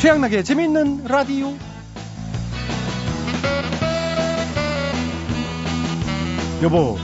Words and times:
최양락의 0.00 0.44
재미있는 0.44 1.04
라디오. 1.04 1.54
여보, 6.62 6.96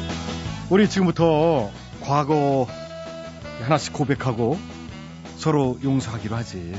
우리 0.71 0.89
지금부터 0.89 1.71
과거 2.01 2.67
하나씩 3.61 3.93
고백하고 3.93 4.59
서로 5.37 5.79
용서하기로 5.85 6.35
하지. 6.37 6.73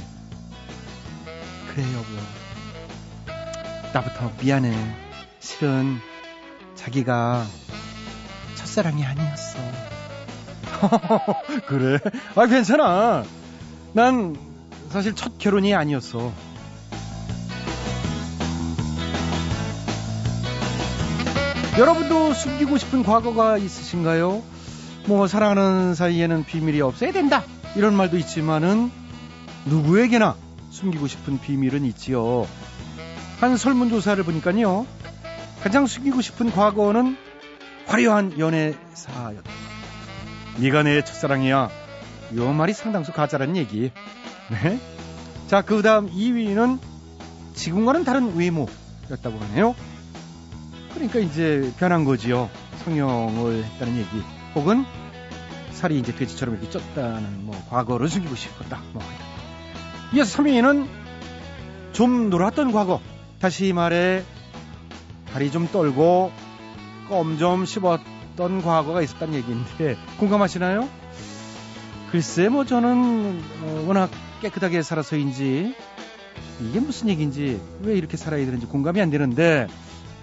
그래, 1.70 1.86
여보. 1.94 2.08
나부터 3.94 4.32
미안해. 4.42 4.76
실은 5.40 6.00
자기가 6.74 7.46
첫사랑이 8.56 9.06
아니었어. 9.06 9.60
그래? 11.68 12.00
아, 12.36 12.48
괜찮아. 12.48 13.24
난 13.94 14.57
사실 14.90 15.16
첫 15.16 15.38
결혼이 15.38 15.74
아니었어. 15.74 16.32
여러분도 21.78 22.34
숨기고 22.34 22.78
싶은 22.78 23.04
과거가 23.04 23.58
있으신가요? 23.58 24.42
뭐 25.06 25.28
사랑하는 25.28 25.94
사이에는 25.94 26.44
비밀이 26.44 26.82
없어야 26.82 27.12
된다 27.12 27.44
이런 27.76 27.94
말도 27.94 28.18
있지만은 28.18 28.92
누구에게나 29.66 30.36
숨기고 30.72 31.08
싶은 31.08 31.40
비밀은 31.40 31.86
있지요. 31.86 32.48
한 33.40 33.58
설문조사를 33.58 34.24
보니까요 34.24 34.88
가장 35.62 35.86
숨기고 35.86 36.22
싶은 36.22 36.52
과거는 36.52 37.16
화려한 37.86 38.40
연애사였다. 38.40 39.44
네가 40.58 40.84
내 40.84 41.04
첫사랑이야. 41.04 41.87
요 42.36 42.52
말이 42.54 42.74
상당수 42.74 43.12
가짜란 43.14 43.56
얘기. 43.58 43.92
네. 44.50 44.80
자, 45.48 45.62
그 45.62 45.82
다음 45.82 46.10
2위는 46.10 46.80
지금과는 47.54 48.04
다른 48.04 48.36
외모였다고 48.36 49.40
하네요. 49.40 49.76
그러니까 50.94 51.20
이제 51.20 51.72
변한 51.78 52.04
거지요. 52.06 52.50
성형을 52.84 53.64
했다는 53.64 53.98
얘기. 53.98 54.10
혹은 54.56 54.86
살이 55.72 56.00
이제 56.00 56.14
돼지처럼 56.14 56.56
이렇게 56.56 56.78
쪘다는 56.80 57.42
뭐 57.42 57.56
과거를 57.70 58.10
숨기고 58.10 58.36
싶었다. 58.36 58.82
뭐. 58.94 59.04
이어서 60.14 60.42
3위는 60.44 60.88
좀 61.94 62.30
놀았던 62.30 62.72
과거. 62.72 63.00
다시 63.40 63.72
말해 63.74 64.24
다리 65.32 65.52
좀 65.52 65.68
떨고 65.72 66.32
껌 67.08 67.38
좀 67.38 67.66
씹었던 67.66 68.64
과거가 68.64 69.02
있었다는 69.02 69.36
얘기인데 69.36 69.96
공감하시나요? 70.20 70.90
글쎄 72.12 72.50
뭐 72.50 72.66
저는 72.66 73.42
어, 73.64 73.84
워낙 73.88 74.10
깨끗하게 74.42 74.82
살아서인지 74.82 75.76
이게 76.62 76.80
무슨 76.80 77.10
얘기인지 77.10 77.60
왜 77.82 77.96
이렇게 77.96 78.18
살아야 78.18 78.46
되는지 78.46 78.66
공감이 78.68 79.02
안 79.02 79.10
되는데 79.10 79.68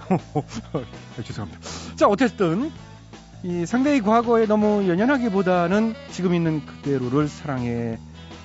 죄송합니다. 1.24 1.60
자 1.96 2.06
어쨌든 2.06 2.72
이 3.42 3.66
상대의 3.66 4.00
과거에 4.00 4.46
너무 4.46 4.88
연연하기보다는 4.88 5.94
지금 6.10 6.34
있는 6.34 6.64
그대로를 6.64 7.28
사랑해 7.28 7.98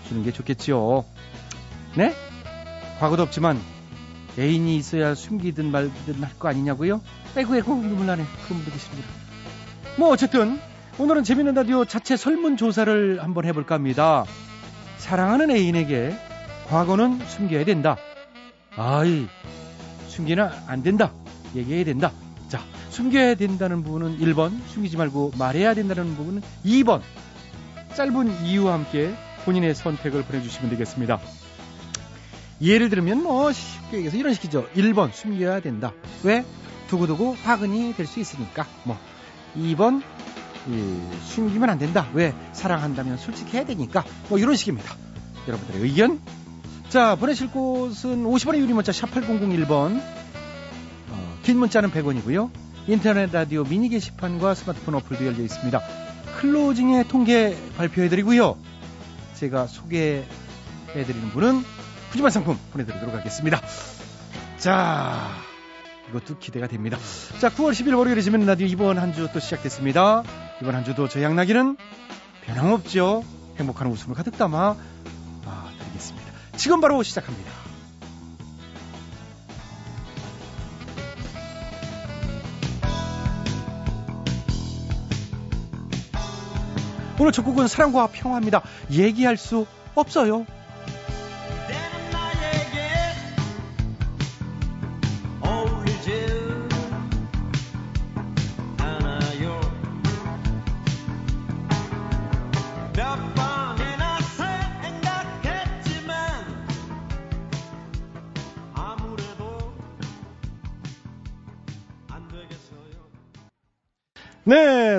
주는 0.07 0.23
게 0.23 0.31
좋겠지요. 0.31 1.05
네? 1.95 2.13
과거도 2.99 3.23
없지만 3.23 3.59
애인이 4.37 4.75
있어야 4.77 5.15
숨기든 5.15 5.71
말든 5.71 6.21
할 6.23 6.31
거 6.37 6.49
아니냐고요? 6.49 7.01
에구 7.35 7.55
에구 7.57 7.75
눈물 7.75 8.05
나네. 8.07 8.23
그런 8.45 8.59
분도 8.61 8.71
계십니다. 8.71 9.07
뭐 9.97 10.09
어쨌든 10.09 10.59
오늘은 10.99 11.23
재밌는 11.23 11.53
라디오 11.53 11.85
자체 11.85 12.17
설문조사를 12.17 13.23
한번 13.23 13.45
해볼까 13.45 13.75
합니다. 13.75 14.25
사랑하는 14.97 15.49
애인에게 15.49 16.13
과거는 16.67 17.19
숨겨야 17.25 17.63
된다. 17.63 17.97
아이, 18.75 19.27
숨기나 20.07 20.51
안 20.67 20.83
된다. 20.83 21.13
얘기해야 21.55 21.85
된다. 21.85 22.11
자, 22.49 22.61
숨겨야 22.89 23.35
된다는 23.35 23.81
부분은 23.83 24.19
1번, 24.19 24.51
숨기지 24.67 24.97
말고 24.97 25.31
말해야 25.37 25.73
된다는 25.73 26.15
부분은 26.17 26.41
2번. 26.65 27.01
짧은 27.95 28.45
이유와 28.45 28.73
함께 28.73 29.13
본인의 29.45 29.75
선택을 29.75 30.23
보내주시면 30.23 30.69
되겠습니다. 30.71 31.19
예를 32.61 32.89
들면 32.89 33.23
뭐 33.23 33.53
쉽게 33.53 33.97
얘기해서 33.97 34.17
이런 34.17 34.33
식이죠. 34.33 34.67
1번 34.75 35.13
숨겨야 35.13 35.61
된다. 35.61 35.93
왜? 36.23 36.43
두고두고 36.89 37.35
화근이 37.41 37.93
될 37.95 38.05
수 38.05 38.19
있으니까. 38.19 38.65
뭐 38.83 38.97
2번 39.57 40.03
예, 40.69 41.17
숨기면 41.25 41.69
안 41.69 41.79
된다. 41.79 42.07
왜? 42.13 42.33
사랑한다면 42.53 43.17
솔직해야 43.17 43.65
되니까. 43.65 44.03
뭐 44.27 44.37
이런 44.37 44.55
식입니다. 44.55 44.93
여러분들의 45.47 45.81
의견. 45.81 46.19
자, 46.89 47.15
보내실 47.15 47.51
곳은 47.51 48.23
50원의 48.23 48.59
유리 48.59 48.73
문자 48.73 48.91
샵 48.91 49.09
8001번. 49.11 50.01
어, 51.09 51.37
긴 51.43 51.57
문자는 51.59 51.91
100원이고요. 51.91 52.51
인터넷 52.87 53.31
라디오 53.31 53.63
미니 53.63 53.89
게시판과 53.89 54.55
스마트폰 54.55 54.95
어플도 54.95 55.25
열려 55.25 55.43
있습니다. 55.43 55.81
클로징의 56.39 57.07
통계 57.07 57.57
발표해 57.77 58.09
드리고요. 58.09 58.57
제가 59.35 59.67
소개해 59.67 60.25
드리는 60.93 61.29
분은 61.29 61.63
푸짐한 62.11 62.31
상품 62.31 62.57
보내드리도록 62.71 63.13
하겠습니다. 63.15 63.61
자, 64.57 65.29
이것도 66.09 66.39
기대가 66.39 66.67
됩니다. 66.67 66.97
자, 67.39 67.49
9월 67.49 67.71
10일 67.71 67.95
월요일에 67.97 68.21
지면 68.21 68.45
라디오 68.45 68.65
이번 68.67 68.97
한 68.97 69.13
주 69.13 69.27
또 69.31 69.39
시작됐습니다. 69.39 70.23
이번 70.61 70.75
한 70.75 70.83
주도 70.83 71.07
저희 71.07 71.23
양나기는 71.23 71.77
변함없죠. 72.45 73.23
행복한 73.57 73.87
웃음을 73.87 74.15
가득 74.15 74.37
담아 74.37 74.75
아, 75.45 75.71
드리겠습니다. 75.79 76.31
지금 76.57 76.81
바로 76.81 77.01
시작합니다. 77.01 77.49
오늘 87.19 87.33
첫 87.33 87.43
곡은 87.43 87.67
사랑과 87.67 88.07
평화입니다. 88.07 88.61
얘기할 88.91 89.35
수 89.35 89.65
없어요. 89.95 90.45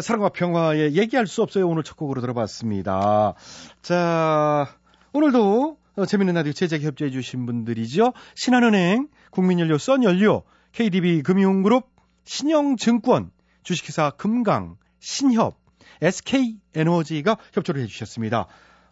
네, 0.00 0.02
사랑과 0.02 0.30
평화에 0.30 0.92
얘기할 0.92 1.26
수 1.26 1.42
없어요. 1.42 1.68
오늘 1.68 1.82
첫 1.82 1.94
곡으로 1.98 2.22
들어봤습니다. 2.22 3.34
자, 3.82 4.74
오늘도 5.12 5.76
재밌는 6.08 6.32
라디오 6.32 6.54
제작 6.54 6.80
협조해 6.80 7.10
주신 7.10 7.44
분들이죠. 7.44 8.14
신한은행, 8.34 9.08
국민연료, 9.30 9.76
썬연료, 9.76 10.44
KDB 10.72 11.22
금융그룹, 11.22 11.86
신영증권, 12.24 13.30
주식회사 13.62 14.12
금강, 14.12 14.78
신협, 15.00 15.58
SK에너지가 16.00 17.36
협조를 17.52 17.82
해주셨습니다. 17.82 18.46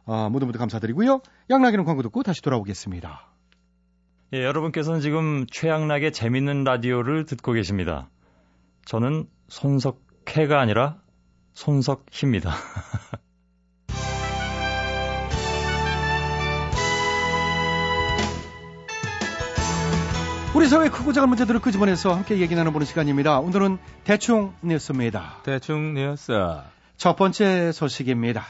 아, 0.05 0.29
모두 0.31 0.45
모두 0.45 0.59
감사드리고요. 0.59 1.23
양락이는 1.49 1.87
광고 1.87 2.03
듣고 2.03 2.23
다시 2.23 2.43
돌아오겠습니다. 2.43 3.33
예, 4.35 4.45
여러분께서는 4.45 5.01
지금 5.01 5.47
최양락의 5.51 6.13
재밌는 6.13 6.65
라디오를 6.65 7.25
듣고 7.25 7.53
계십니다. 7.53 8.11
저는 8.85 9.27
손석 9.49 10.08
캐가 10.29 10.61
아니라 10.61 10.99
손석희입니다. 11.55 12.53
우리 20.55 20.69
사회 20.69 20.89
크고 20.91 21.13
작은 21.13 21.29
문제들을 21.31 21.61
끄집어내서 21.61 22.15
함께 22.15 22.39
얘기 22.39 22.55
나눠보는 22.55 22.87
시간입니다. 22.87 23.41
오늘은 23.41 23.79
대충 24.05 24.53
뉴스입니다. 24.63 25.41
대충 25.45 25.95
뉴스. 25.95 26.33
첫 26.97 27.17
번째 27.17 27.73
소식입니다. 27.73 28.45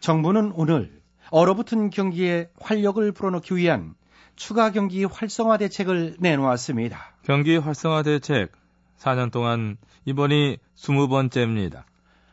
정부는 0.00 0.52
오늘 0.54 1.00
얼어붙은 1.30 1.90
경기에 1.90 2.50
활력을 2.60 3.12
불어넣기 3.12 3.56
위한 3.56 3.94
추가 4.36 4.70
경기 4.70 5.04
활성화 5.04 5.56
대책을 5.58 6.16
내놓았습니다. 6.18 7.14
경기 7.22 7.56
활성화 7.56 8.02
대책 8.02 8.59
4년 9.00 9.30
동안 9.32 9.76
이번이 10.04 10.58
20번째입니다. 10.76 11.84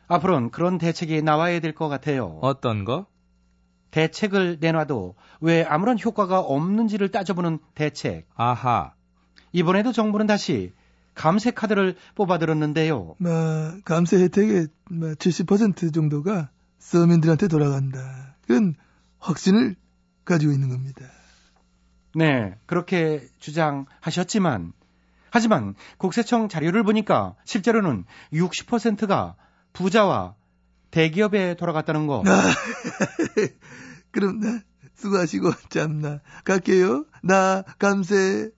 앞으로는 0.08 0.52
그런 0.52 0.78
대책이 0.78 1.22
나와야 1.22 1.60
될 1.60 1.74
것 1.74 1.88
같아요. 1.90 2.40
어떤 2.42 2.86
거? 2.86 3.08
대책을 3.92 4.58
내놔도 4.60 5.16
왜 5.42 5.64
아무런 5.64 5.98
효과가 6.00 6.40
없는지를 6.40 7.10
따져보는 7.10 7.60
대책. 7.74 8.28
아하. 8.36 8.94
이번에도 9.54 9.92
정부는 9.92 10.28
다시 10.28 10.74
감세 11.16 11.52
카드를 11.52 11.96
뽑아들었는데요. 12.16 13.16
뭐, 13.18 13.32
감세 13.86 14.18
혜택의 14.22 14.68
70% 14.90 15.94
정도가 15.94 16.50
서민들한테 16.80 17.48
돌아간다. 17.48 18.36
그건 18.42 18.76
확신을 19.20 19.76
가지고 20.26 20.52
있는 20.52 20.70
겁니다. 20.70 21.06
네, 22.14 22.56
그렇게 22.66 23.28
주장하셨지만, 23.40 24.74
하지만 25.32 25.76
국세청 25.98 26.50
자료를 26.50 26.84
보니까 26.84 27.36
실제로는 27.46 28.06
60%가 28.34 29.36
부자와 29.74 30.36
대기업에 30.92 31.56
돌아갔다는 31.56 32.08
거. 32.08 32.24
그럼 34.12 34.40
나 34.40 34.60
수고하시고 34.96 35.52
참나 35.70 36.22
갈게요. 36.44 37.06
나 37.22 37.64
감세. 37.78 38.50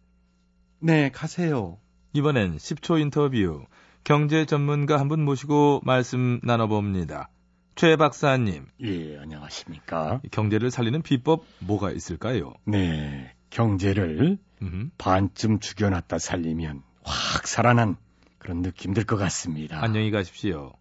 네, 0.80 1.10
가세요. 1.12 1.77
이번엔 2.13 2.57
10초 2.57 3.00
인터뷰 3.00 3.66
경제 4.04 4.45
전문가 4.45 5.00
한 5.00 5.07
분 5.10 5.24
모시고 5.25 5.81
말씀 5.83 6.39
나눠봅니다. 6.44 7.30
최 7.75 7.95
박사님, 7.95 8.66
예, 8.81 9.18
안녕하십니까. 9.19 10.21
경제를 10.31 10.69
살리는 10.71 11.01
비법 11.01 11.45
뭐가 11.60 11.92
있을까요? 11.92 12.54
네, 12.66 13.33
경제를 13.51 14.38
음, 14.61 14.91
반쯤 14.97 15.59
죽여놨다 15.59 16.19
살리면 16.19 16.83
확 17.03 17.47
살아난 17.47 17.95
그런 18.38 18.61
느낌 18.61 18.94
들 18.94 19.06
것 19.06 19.17
같습니다. 19.17 19.81
안녕히 19.81 20.11
가십시오. 20.11 20.73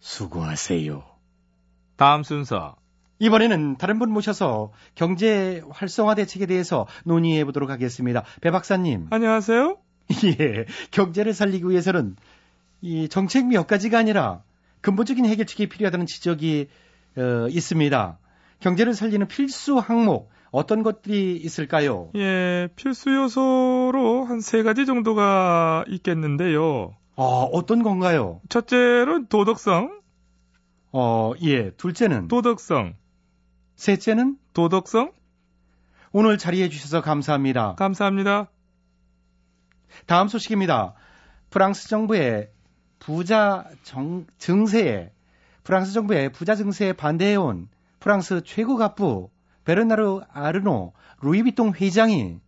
수고하세요. 0.00 1.02
다음 1.96 2.22
순서 2.22 2.76
이번에는 3.20 3.76
다른 3.76 3.98
분 3.98 4.10
모셔서 4.10 4.72
경제 4.94 5.62
활성화 5.70 6.14
대책에 6.16 6.46
대해서 6.46 6.86
논의해 7.04 7.44
보도록 7.44 7.70
하겠습니다. 7.70 8.24
배 8.40 8.50
박사님. 8.50 9.06
안녕하세요. 9.10 9.78
예, 10.40 10.66
경제를 10.90 11.32
살리기 11.32 11.66
위해서는 11.68 12.16
이 12.82 13.08
정책 13.08 13.46
몇 13.46 13.66
가지가 13.66 13.98
아니라 13.98 14.42
근본적인 14.82 15.24
해결책이 15.24 15.68
필요하다는 15.68 16.06
지적이 16.06 16.68
어, 17.16 17.46
있습니다. 17.48 18.18
경제를 18.60 18.92
살리는 18.94 19.26
필수 19.28 19.78
항목 19.78 20.30
어떤 20.54 20.84
것들이 20.84 21.34
있을까요? 21.36 22.10
예, 22.14 22.68
필수 22.76 23.12
요소로 23.12 24.24
한 24.24 24.38
세 24.40 24.62
가지 24.62 24.86
정도가 24.86 25.84
있겠는데요. 25.88 26.94
어, 27.16 27.24
어떤 27.52 27.82
건가요? 27.82 28.40
첫째는 28.48 29.26
도덕성, 29.26 30.00
어, 30.92 31.32
예, 31.42 31.70
둘째는 31.70 32.28
도덕성, 32.28 32.94
셋째는 33.74 34.36
도덕성. 34.52 35.10
오늘 36.12 36.38
자리해 36.38 36.68
주셔서 36.68 37.00
감사합니다. 37.00 37.74
감사합니다. 37.74 38.48
다음 40.06 40.28
소식입니다. 40.28 40.94
프랑스 41.50 41.88
정부의 41.88 42.50
부자 43.00 43.64
정, 43.82 44.24
증세에 44.38 45.10
프랑스 45.64 45.92
정부의 45.92 46.30
부자 46.30 46.54
증세에 46.54 46.92
반대해온 46.92 47.68
프랑스 47.98 48.42
최고 48.44 48.76
갑부 48.76 49.30
베르나르 49.64 50.20
아르노 50.32 50.92
루이비통 51.22 51.74
회장이 51.80 52.38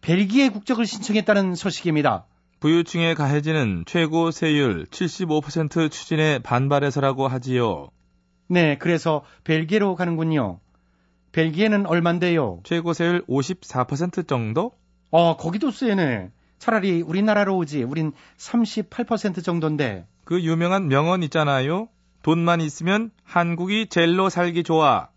벨기에 0.00 0.48
국적을 0.48 0.86
신청했다는 0.86 1.54
소식입니다. 1.54 2.26
부유층에 2.60 3.14
가해지는 3.14 3.84
최고 3.86 4.30
세율 4.30 4.84
75% 4.86 5.90
추진에 5.90 6.38
반발해서라고 6.40 7.26
하지요. 7.28 7.88
네, 8.48 8.76
그래서 8.78 9.24
벨기에로 9.44 9.94
가는군요. 9.94 10.60
벨기에는 11.32 11.86
얼만데요? 11.86 12.60
최고 12.64 12.92
세율 12.92 13.24
54% 13.26 14.26
정도? 14.26 14.72
어, 15.10 15.36
거기도 15.36 15.70
세네. 15.70 16.30
차라리 16.58 17.00
우리나라로 17.00 17.56
오지. 17.56 17.82
우린 17.82 18.12
38% 18.36 19.42
정도인데. 19.42 20.06
그 20.24 20.42
유명한 20.42 20.88
명언 20.88 21.22
있잖아요. 21.22 21.88
돈만 22.22 22.60
있으면 22.60 23.10
한국이 23.24 23.86
젤로 23.86 24.28
살기 24.28 24.64
좋아. 24.64 25.08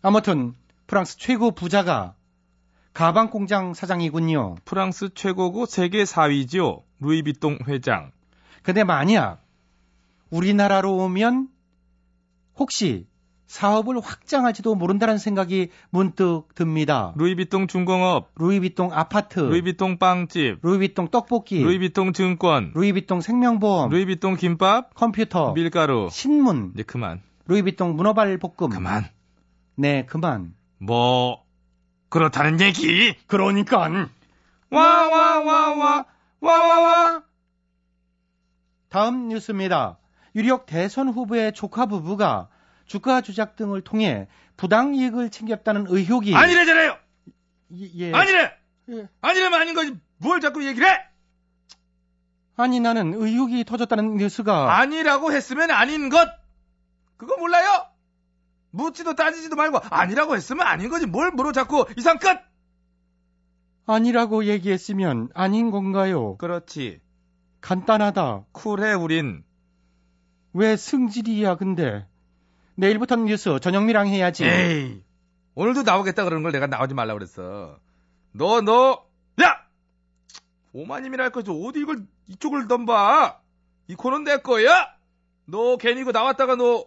아무튼 0.00 0.54
프랑스 0.92 1.16
최고 1.16 1.52
부자가 1.52 2.16
가방 2.92 3.30
공장 3.30 3.72
사장이군요. 3.72 4.56
프랑스 4.66 5.08
최고고 5.14 5.64
세계 5.64 6.04
4위죠. 6.04 6.82
루이비통 7.00 7.60
회장. 7.66 8.12
근데 8.62 8.84
만약 8.84 9.42
우리나라로 10.28 10.94
오면 10.94 11.48
혹시 12.58 13.06
사업을 13.46 14.00
확장할지도 14.00 14.74
모른다는 14.74 15.16
생각이 15.16 15.70
문득 15.88 16.54
듭니다. 16.54 17.14
루이비통 17.16 17.68
중공업, 17.68 18.30
루이비통 18.34 18.90
아파트, 18.92 19.40
루이비통 19.40 19.96
빵집, 19.96 20.58
루이비통 20.60 21.08
떡볶이, 21.08 21.62
루이비통 21.62 22.12
증권, 22.12 22.70
루이비통 22.74 23.22
생명보험, 23.22 23.88
루이비통 23.88 24.36
김밥, 24.36 24.92
컴퓨터, 24.92 25.54
밀가루. 25.54 26.10
신문, 26.10 26.72
이제 26.74 26.82
그만. 26.82 27.22
루이비통 27.46 27.96
문어발 27.96 28.36
볶음. 28.36 28.68
그만. 28.68 29.06
네, 29.74 30.04
그만. 30.04 30.52
뭐 30.82 31.44
그렇다는 32.08 32.60
얘기. 32.60 33.14
그러니까 33.28 33.88
와와 34.70 35.40
와 35.40 35.74
와 35.74 36.04
와 36.40 36.58
와와. 36.58 37.22
다음 38.88 39.28
뉴스입니다. 39.28 39.98
유력 40.34 40.66
대선 40.66 41.08
후보의 41.08 41.52
조카 41.52 41.86
부부가 41.86 42.48
주가 42.86 43.20
조작 43.20 43.54
등을 43.56 43.82
통해 43.82 44.26
부당 44.56 44.94
이익을 44.94 45.30
챙겼다는 45.30 45.86
의혹이 45.88 46.34
아니래잖아요. 46.34 46.98
예, 47.74 47.90
예. 47.96 48.12
아니래. 48.12 48.52
예. 48.90 49.08
아니라면 49.20 49.60
아닌 49.60 49.74
거지. 49.74 49.94
뭘 50.18 50.40
자꾸 50.40 50.66
얘기를 50.66 50.88
해? 50.88 51.00
아니 52.56 52.80
나는 52.80 53.14
의혹이 53.14 53.64
터졌다는 53.64 54.16
뉴스가 54.16 54.78
아니라고 54.78 55.32
했으면 55.32 55.70
아닌 55.70 56.08
것. 56.10 56.28
그거 57.16 57.36
몰라요? 57.38 57.86
묻지도 58.72 59.14
따지지도 59.14 59.54
말고 59.54 59.78
아니라고 59.90 60.34
했으면 60.34 60.66
아닌 60.66 60.88
거지. 60.88 61.06
뭘 61.06 61.30
물어 61.30 61.52
자꾸 61.52 61.86
이상 61.96 62.18
끝. 62.18 62.28
아니라고 63.86 64.46
얘기했으면 64.46 65.28
아닌 65.34 65.70
건가요? 65.70 66.36
그렇지. 66.38 67.00
간단하다. 67.60 68.46
쿨해 68.52 68.94
우린. 68.94 69.44
왜 70.54 70.76
승질이야 70.76 71.56
근데 71.56 72.06
내일부터는 72.74 73.26
뉴스 73.26 73.58
전영미랑 73.60 74.08
해야지. 74.08 74.44
에이. 74.44 75.04
오늘도 75.54 75.82
나오겠다 75.82 76.24
그러는 76.24 76.42
걸 76.42 76.52
내가 76.52 76.66
나오지 76.66 76.94
말라 76.94 77.12
그랬어. 77.14 77.78
너 78.32 78.62
너. 78.62 79.04
야. 79.42 79.62
오마님이랄 80.72 81.30
거지 81.30 81.50
어디 81.50 81.80
이걸 81.80 82.06
이쪽을 82.28 82.68
덤봐. 82.68 83.38
이 83.88 83.94
코는 83.94 84.24
내 84.24 84.38
거야. 84.38 84.94
너 85.44 85.76
괜히 85.76 86.00
이거 86.00 86.12
나왔다가 86.12 86.56
너 86.56 86.86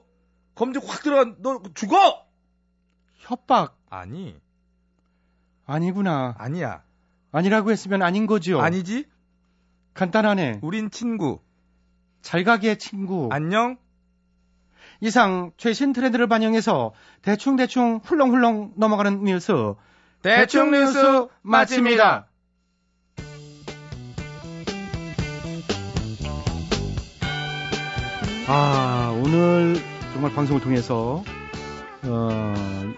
검증 0.56 0.82
확 0.86 1.04
들어가 1.04 1.36
너 1.40 1.62
죽어. 1.74 2.26
협박 3.18 3.78
아니 3.90 4.40
아니구나. 5.66 6.36
아니야. 6.38 6.84
아니라고 7.32 7.72
했으면 7.72 8.02
아닌 8.02 8.28
거죠. 8.28 8.62
아니지. 8.62 9.06
간단하네. 9.94 10.60
우린 10.62 10.90
친구. 10.90 11.42
잘 12.22 12.44
가게 12.44 12.78
친구. 12.78 13.30
안녕. 13.32 13.78
이상 15.02 15.52
최신 15.58 15.92
트렌드를 15.92 16.28
반영해서 16.28 16.94
대충대충 17.22 18.00
훌렁훌렁 18.04 18.74
넘어가는 18.78 19.24
뉴스 19.24 19.52
대충 20.22 20.72
뉴스 20.72 21.28
마칩니다. 21.42 22.28
아 28.48 29.22
오늘 29.24 29.95
정말 30.16 30.32
방송을 30.32 30.62
통해서 30.62 31.26
어, 32.04 32.94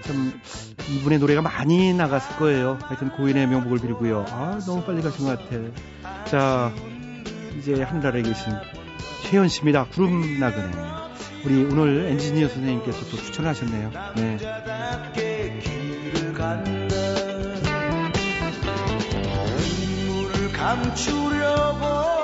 참 0.00 0.40
이분의 0.88 1.18
노래가 1.18 1.42
많이 1.42 1.92
나갔을 1.92 2.36
거예요. 2.36 2.78
하여튼 2.84 3.10
고인의 3.10 3.48
명복을 3.48 3.80
빌고요. 3.80 4.24
아 4.30 4.58
너무 4.66 4.82
빨리 4.82 5.02
가신 5.02 5.26
것 5.26 5.38
같아. 5.38 6.24
자 6.24 6.72
이제 7.58 7.82
하늘나라에 7.82 8.22
계신 8.22 8.50
최현 9.24 9.48
씨입니다. 9.48 9.84
구름 9.88 10.40
나그네. 10.40 10.70
우리 11.44 11.64
오늘 11.64 12.06
엔지니어 12.06 12.48
선생님께서 12.48 13.10
또 13.10 13.16
추천을 13.18 13.50
하셨네요. 13.50 13.90
네. 14.16 14.38
감추려고 20.54 22.23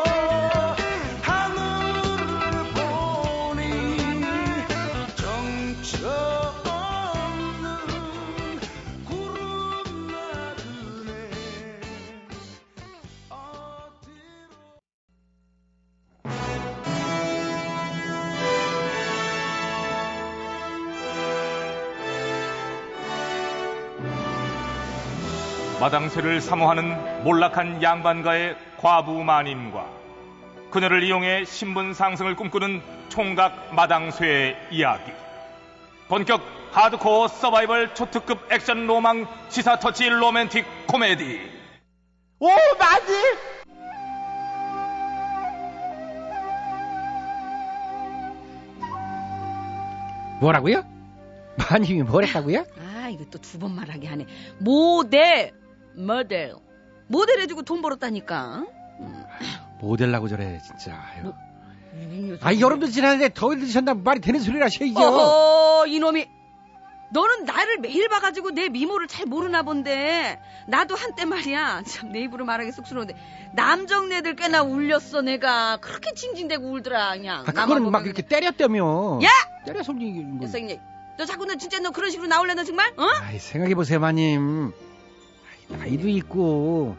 마당쇠를 25.80 26.40
사모하는 26.40 27.25
몰락한 27.25 27.82
양반가의 27.82 28.56
과부 28.78 29.25
마님과 29.25 29.87
그녀를 30.70 31.02
이용해 31.02 31.44
신분 31.46 31.94
상승을 31.94 32.37
꿈꾸는 32.37 32.82
총각 33.08 33.75
마당쇠의 33.75 34.56
이야기. 34.70 35.10
본격 36.08 36.42
하드코어 36.72 37.28
서바이벌 37.28 37.94
초특급 37.94 38.52
액션 38.52 38.87
로망 38.87 39.26
시사 39.49 39.78
터치 39.80 40.08
로맨틱 40.08 40.64
코미디 40.87 41.40
오, 42.40 42.46
많이! 42.78 43.06
뭐라고요? 50.40 50.82
마님이 51.70 52.02
뭐랬다고요? 52.02 52.64
아, 52.78 53.08
이거 53.10 53.25
또 53.30 53.38
두 53.38 53.58
번 53.58 53.75
말하게 53.75 54.08
하네. 54.08 54.26
모델, 54.58 55.52
모델. 56.07 56.54
모델 57.09 57.40
해주고 57.40 57.62
돈 57.62 57.83
벌었다니까. 57.83 58.64
모델라고 59.80 60.28
저래, 60.28 60.61
진짜. 60.66 61.00
뭐. 61.23 61.35
아, 62.42 62.54
여름도 62.54 62.87
지났는데 62.88 63.30
더위 63.35 63.59
드셨나 63.59 63.95
말이 63.95 64.21
되는 64.21 64.38
소리를 64.40 64.62
하셔야죠. 64.64 65.00
어허, 65.00 65.87
이놈이. 65.88 66.26
너는 67.12 67.45
나를 67.45 67.78
매일 67.78 68.09
봐가지고 68.09 68.52
내 68.52 68.69
미모를 68.69 69.09
잘 69.09 69.26
모르나 69.26 69.64
본데 69.64 70.38
나도 70.69 70.95
한때 70.95 71.25
말이야 71.25 71.83
참 71.85 72.12
내 72.12 72.21
입으로 72.21 72.45
말하기 72.45 72.71
쑥스러운데 72.71 73.16
남정네들 73.54 74.37
꽤나 74.37 74.62
울렸어 74.62 75.21
내가 75.21 75.78
그렇게 75.78 76.14
징징대고 76.14 76.71
울더라 76.71 77.14
그냥 77.16 77.40
아, 77.40 77.50
그거는 77.50 77.90
막 77.90 78.04
이렇게 78.07 78.23
때렸다며. 78.23 79.19
야! 79.25 79.28
때려 79.66 79.83
거. 79.83 79.92
녀석이 79.92 80.78
너 81.19 81.25
자꾸 81.25 81.47
너 81.47 81.57
진짜 81.57 81.80
너 81.80 81.90
그런 81.90 82.12
식으로 82.12 82.28
나올래 82.28 82.54
너 82.54 82.62
정말 82.62 82.92
어? 82.97 83.02
아이, 83.25 83.40
생각해보세요, 83.40 83.99
마님. 83.99 84.73
아이, 85.72 85.78
나이도 85.78 86.08
있고, 86.08 86.96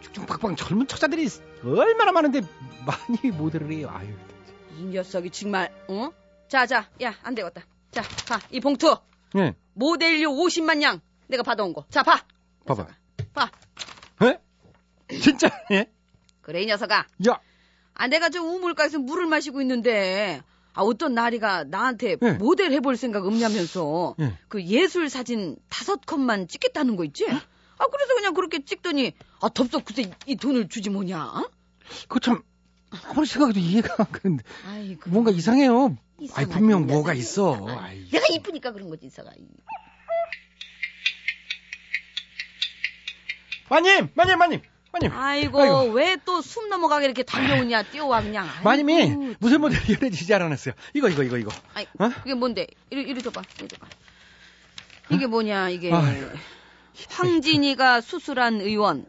쭉쭉박박 0.00 0.56
젊은 0.56 0.86
처자들이 0.86 1.28
얼마나 1.64 2.12
많은데 2.12 2.40
많이 2.86 3.30
모델을 3.32 3.72
해요. 3.72 3.90
아유. 3.92 4.08
이 4.78 4.84
녀석이 4.84 5.30
정말 5.30 5.72
어? 5.88 6.10
자자 6.46 6.88
야 7.02 7.14
안 7.24 7.34
되겠다 7.34 7.62
자봐이 7.90 8.60
봉투 8.60 8.96
예, 9.36 9.54
모델료 9.74 10.30
50만 10.30 10.80
양 10.82 11.00
내가 11.26 11.42
받아온 11.42 11.72
거 11.72 11.84
자 11.90 12.02
봐. 12.04 12.24
봐봐. 12.64 12.86
봐 13.34 13.50
예? 14.22 14.38
진짜, 15.18 15.50
예? 15.72 15.90
그래 16.42 16.62
이 16.62 16.66
녀석아 16.66 17.06
야, 17.28 17.40
아 17.94 18.06
내가 18.06 18.28
저 18.30 18.40
우물가에서 18.42 19.00
물을 19.00 19.26
마시고 19.26 19.60
있는데 19.62 20.42
아 20.74 20.82
어떤 20.82 21.12
나리가 21.14 21.64
나한테 21.64 22.16
예. 22.22 22.30
모델 22.34 22.70
해볼 22.70 22.96
생각 22.96 23.26
없냐면서 23.26 24.14
예. 24.20 24.38
그 24.48 24.62
예술 24.64 25.10
사진 25.10 25.56
다섯 25.68 26.06
컷만 26.06 26.46
찍겠다는 26.46 26.94
거 26.94 27.04
있지? 27.04 27.26
아 27.78 27.86
그래서 27.86 28.14
그냥 28.14 28.34
그렇게 28.34 28.64
찍더니 28.64 29.12
아 29.40 29.48
덥석 29.48 29.84
글쎄 29.84 30.10
이 30.26 30.36
돈을 30.36 30.68
주지 30.68 30.90
뭐냐? 30.90 31.22
어? 31.24 31.48
그거 32.08 32.18
참, 32.20 32.42
아무리 33.08 33.26
생각해도 33.26 33.58
이해가 33.60 33.94
안 33.98 34.06
가는데. 34.12 34.44
아이고 34.66 35.10
뭔가 35.10 35.30
이상해요. 35.30 35.96
아이, 36.18 36.24
이상하지, 36.24 36.50
분명 36.52 36.86
뭐가 36.86 37.14
있어. 37.14 37.54
이상하지. 37.54 37.78
아이. 37.78 38.08
내가 38.10 38.26
이쁘니까 38.34 38.72
그런 38.72 38.90
거지 38.90 39.06
이상아. 39.06 39.30
마님, 43.70 44.08
마님, 44.14 44.38
마님, 44.38 44.60
마님. 44.92 45.12
아이고, 45.12 45.60
아이고. 45.60 45.92
왜 45.92 46.16
또 46.24 46.40
숨 46.40 46.68
넘어가게 46.70 47.04
이렇게 47.04 47.22
달려오냐 47.22 47.82
뛰어와 47.84 48.22
그냥. 48.22 48.46
아이고, 48.48 48.64
마님이 48.64 49.34
무슨 49.40 49.60
모델 49.60 49.78
연애지지 49.88 50.32
않았어요. 50.32 50.74
이거, 50.94 51.08
이거, 51.10 51.22
이거, 51.22 51.36
이거. 51.36 51.50
아이, 51.74 51.84
어? 51.98 52.08
그게 52.08 52.34
뭔데? 52.34 52.66
이리 52.90 53.02
이리 53.02 53.22
줘봐. 53.22 53.42
이리 53.60 53.68
줘봐. 53.68 53.86
이게 55.10 55.26
뭐냐 55.26 55.68
이게 55.70 55.90
아이고. 55.92 56.30
황진이가 57.08 58.00
수술한 58.00 58.60
의원 58.60 59.06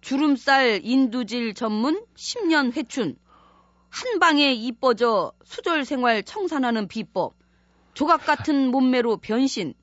주름살 0.00 0.80
인두질 0.82 1.54
전문 1.54 2.04
10년 2.14 2.76
회춘 2.76 3.16
한 3.88 4.18
방에 4.18 4.52
이뻐져 4.52 5.32
수절 5.44 5.84
생활 5.84 6.22
청산하는 6.22 6.88
비법 6.88 7.34
조각 7.94 8.26
같은 8.26 8.68
몸매로 8.68 9.18
변신 9.18 9.74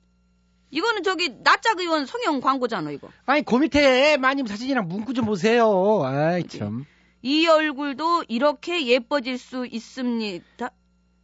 이거는 0.69 1.03
저기 1.03 1.43
낯짝 1.43 1.79
의원 1.79 2.05
성형 2.05 2.41
광고잖아 2.41 2.91
이거 2.91 3.09
아니, 3.25 3.43
그 3.43 3.55
밑에 3.55 4.17
마님 4.17 4.45
사진이랑 4.45 4.87
문구 4.87 5.13
좀 5.13 5.25
보세요. 5.25 6.01
아이, 6.03 6.47
참. 6.47 6.85
이 7.21 7.47
얼굴도 7.47 8.25
이렇게 8.27 8.87
예뻐질 8.87 9.37
수 9.37 9.65
있습니다 9.65 10.71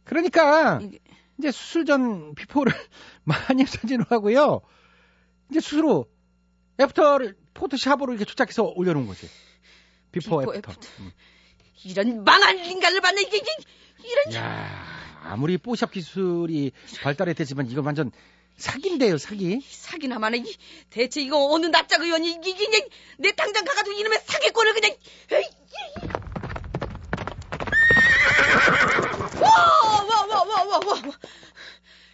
그러니까, 0.04 0.80
이제 1.38 1.50
수술 1.50 1.84
전 1.84 2.34
before를 2.34 2.72
마님 3.24 3.66
사진으로 3.66 4.06
하고요. 4.08 4.60
이제 5.50 5.60
후 5.76 6.06
after를 6.80 7.36
포토샵으로 7.54 8.12
이렇게 8.12 8.24
조작해서 8.24 8.64
올려놓은 8.64 9.06
거지. 9.06 9.28
비포, 10.12 10.40
비포, 10.40 10.54
after. 10.54 10.72
애프터. 10.72 10.88
음. 11.00 11.12
이런 11.84 12.24
망한 12.24 12.58
인간을 12.64 13.00
봤네 13.00 13.22
이게, 13.22 13.36
이게 13.38 13.46
이런 14.04 14.34
야 14.34 15.18
아무리 15.22 15.58
뽀샵 15.58 15.92
기술이 15.92 16.72
발달했지만 17.02 17.70
이거 17.70 17.82
완전 17.82 18.10
사기인데요, 18.56 19.18
사기. 19.18 19.60
사기나 19.60 20.18
마네. 20.18 20.38
이, 20.38 20.56
대체 20.90 21.20
이거 21.20 21.52
어느 21.52 21.66
낯짝 21.66 22.02
의원이 22.02 22.40
이게 22.44 22.66
그냥 22.66 22.88
내 23.18 23.30
당장 23.32 23.64
가가지고 23.64 23.96
이놈의 23.96 24.20
사기꾼을 24.24 24.74
그냥 24.74 24.90
에이, 25.30 25.44
에이. 25.44 26.08
와, 29.40 29.48
와, 30.02 30.26
와, 30.26 30.42
와, 30.44 30.64
와, 30.64 30.80
와. 30.84 31.02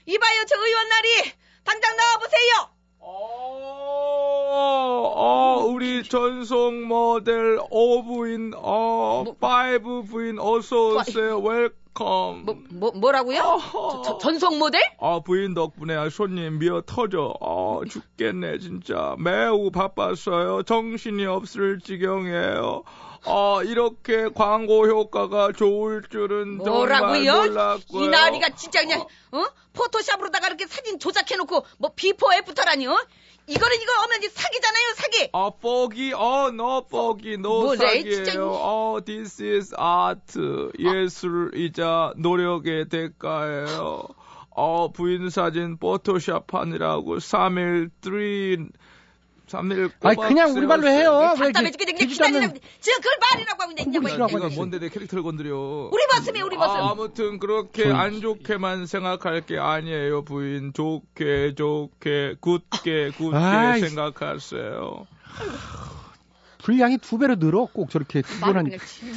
이봐요, 0.07 0.45
저 0.47 0.57
의원 0.67 0.89
나리 0.89 1.33
당장 1.65 1.97
나와 1.97 2.19
보세요. 2.19 2.74
어, 4.57 5.13
어, 5.15 5.65
우리 5.67 6.03
전속 6.05 6.73
모델 6.75 7.59
오부인, 7.71 8.53
어, 8.57 9.23
뭐- 9.25 9.35
five 9.39 10.05
부인 10.05 10.39
어서 10.39 10.95
오세요. 10.97 11.39
Welcome. 11.41 12.45
뭐, 12.47 12.57
뭐, 12.71 12.93
뭐라고요? 12.93 13.59
저, 13.73 14.03
저, 14.05 14.19
전속 14.19 14.57
모델? 14.59 14.81
아, 15.01 15.21
부인 15.25 15.53
덕분에 15.55 16.09
손님 16.11 16.59
미어 16.59 16.83
터져. 16.87 17.35
어, 17.41 17.83
죽겠네, 17.89 18.59
진짜. 18.59 19.15
매우 19.19 19.71
바빴어요. 19.71 20.63
정신이 20.63 21.27
없을 21.27 21.79
지경이에요. 21.81 22.83
어, 23.27 23.63
이렇게 23.63 24.29
광고 24.35 24.87
효과가 24.87 25.53
좋을 25.53 26.03
줄은 26.11 26.59
뭐라고요? 26.59 27.35
몰랐고요. 27.45 28.05
이 28.05 28.09
나리가 28.09 28.51
진짜 28.51 28.81
그냥 28.83 29.01
어? 29.33 29.45
포토샵으로다가 29.73 30.49
이렇게 30.49 30.67
사진 30.67 30.99
조작해놓고 30.99 31.65
뭐 31.79 31.93
before 31.97 32.33
after라니 32.35 32.87
어? 32.87 32.97
이거는 33.47 33.77
이거 33.77 33.93
엄연히 34.05 34.29
사기잖아요 34.29 34.95
사기. 34.97 35.29
아, 35.33 35.51
포기, 35.61 36.13
어, 36.15 36.49
no 36.49 36.87
포기, 36.87 37.35
no 37.35 37.63
뭐래, 37.63 37.77
사기예요. 37.77 38.25
이- 38.25 38.37
어, 38.41 38.99
this 39.05 39.43
is 39.43 39.75
art. 39.79 40.39
예술이자 40.79 42.15
노력의 42.17 42.89
대가예요. 42.89 44.03
어, 44.57 44.93
부인 44.93 45.29
사진 45.31 45.77
포토샵 45.79 46.55
하느라고 46.55 47.17
3일 47.17 47.91
3, 48.01 48.71
3일 49.49 49.91
아니, 50.03 50.17
그냥 50.17 50.53
우리 50.53 50.67
말로 50.67 50.89
해요. 50.89 51.35
왜 51.39 51.53
답답해 51.53 51.71
죽겠네. 51.71 51.93
그냥 51.93 52.09
기다리라고. 52.09 52.55
지금 52.81 52.99
그걸 53.01 53.13
말이라고 53.33 53.63
하고 53.63 53.73
있냐. 53.73 53.85
구분이 53.85 54.11
싫어하고 54.13 54.39
이거. 54.39 54.49
뭔데 54.49 54.79
내 54.79 54.89
캐릭터를 54.89 55.23
건드려. 55.23 55.91
우리 55.93 56.03
버스네 56.13 56.41
우리 56.41 56.57
버스. 56.57 56.71
아, 56.71 56.91
아무튼 56.91 57.39
그렇게 57.39 57.83
저는 57.85 57.97
안 57.97 58.21
좋게만 58.21 58.87
생각할 58.87 59.43
게 59.45 59.59
아니에요, 59.59 60.25
부인. 60.25 60.73
좋게, 60.73 61.55
좋게, 61.57 62.37
굿게, 62.41 63.11
굿게 63.19 63.37
아이. 63.37 63.81
생각하세요. 63.81 65.07
분량이 66.65 66.97
두 66.97 67.19
배로 67.19 67.37
늘어. 67.37 67.67
꼭 67.67 67.91
저렇게. 67.91 68.23
그냥 68.23 68.67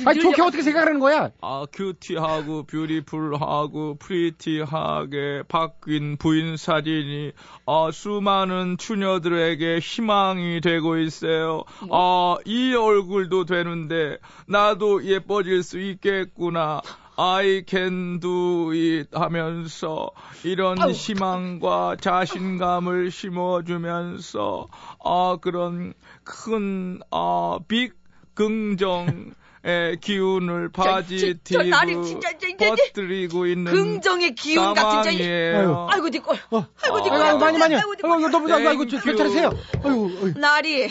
아니, 0.06 0.20
좋게. 0.20 0.42
어떻게 0.42 0.62
생각하는 0.64 1.00
거야? 1.00 1.32
아, 1.42 1.66
큐티하고 1.72 2.64
뷰티풀하고 2.64 3.96
프리티하게 4.00 5.44
바뀐 5.48 6.18
부인 6.18 6.58
사진이 6.58 7.32
아, 7.66 7.90
수많은 7.94 8.78
추녀들에게 8.78 9.80
희망이 9.80 10.60
되고 10.60 10.98
있어요. 10.98 11.64
아, 11.90 12.36
이 12.46 12.74
얼굴도 12.76 13.46
되는데 13.46 14.18
나도 14.48 15.06
예뻐질 15.06 15.64
수 15.64 15.80
있겠구나. 15.80 16.82
I 17.20 17.64
can 17.68 18.20
do 18.20 18.70
it 18.72 19.10
하면서 19.12 20.12
이런 20.44 20.80
아우. 20.80 20.92
희망과 20.92 21.98
자신감을 22.00 23.10
심어주면서 23.12 24.68
아 25.04 25.38
그런 25.42 25.94
큰 26.24 27.00
아, 27.12 27.58
빅 27.68 27.94
긍정 28.36 29.32
의 29.64 29.98
기운을 30.00 30.70
바지 30.70 31.18
저- 31.20 31.28
저 31.28 31.40
뒤로 31.44 31.64
날이 31.64 32.02
진짜 32.06 32.30
이제- 32.30 32.50
이제- 32.50 32.70
퍼뜨리고 32.70 33.48
있는 33.48 33.74
긍정의 33.74 34.36
기운 34.36 34.74
같은 34.76 35.12
저. 35.18 35.88
아이고 35.92 36.08
니꺼. 36.10 36.34
어. 36.52 36.66
아이고 36.84 37.00
니꺼. 37.00 37.16
아이고, 37.22 37.38
많이, 37.40 37.58
많이. 37.58 37.76
아이고. 37.76 37.96
너무, 38.30 38.54
아이고. 38.54 38.86
괜찮으세요? 38.86 39.50
아이고, 39.84 40.12
아이고. 40.24 40.40
나리, 40.40 40.90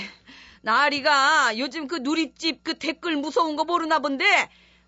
나리가 0.63 1.57
요즘 1.57 1.87
그 1.87 1.97
누릿집 1.97 2.65
그 2.65 2.75
댓글 2.75 3.17
무서운 3.17 3.57
거 3.57 3.65
모르나 3.65 4.01
본데 4.01 4.25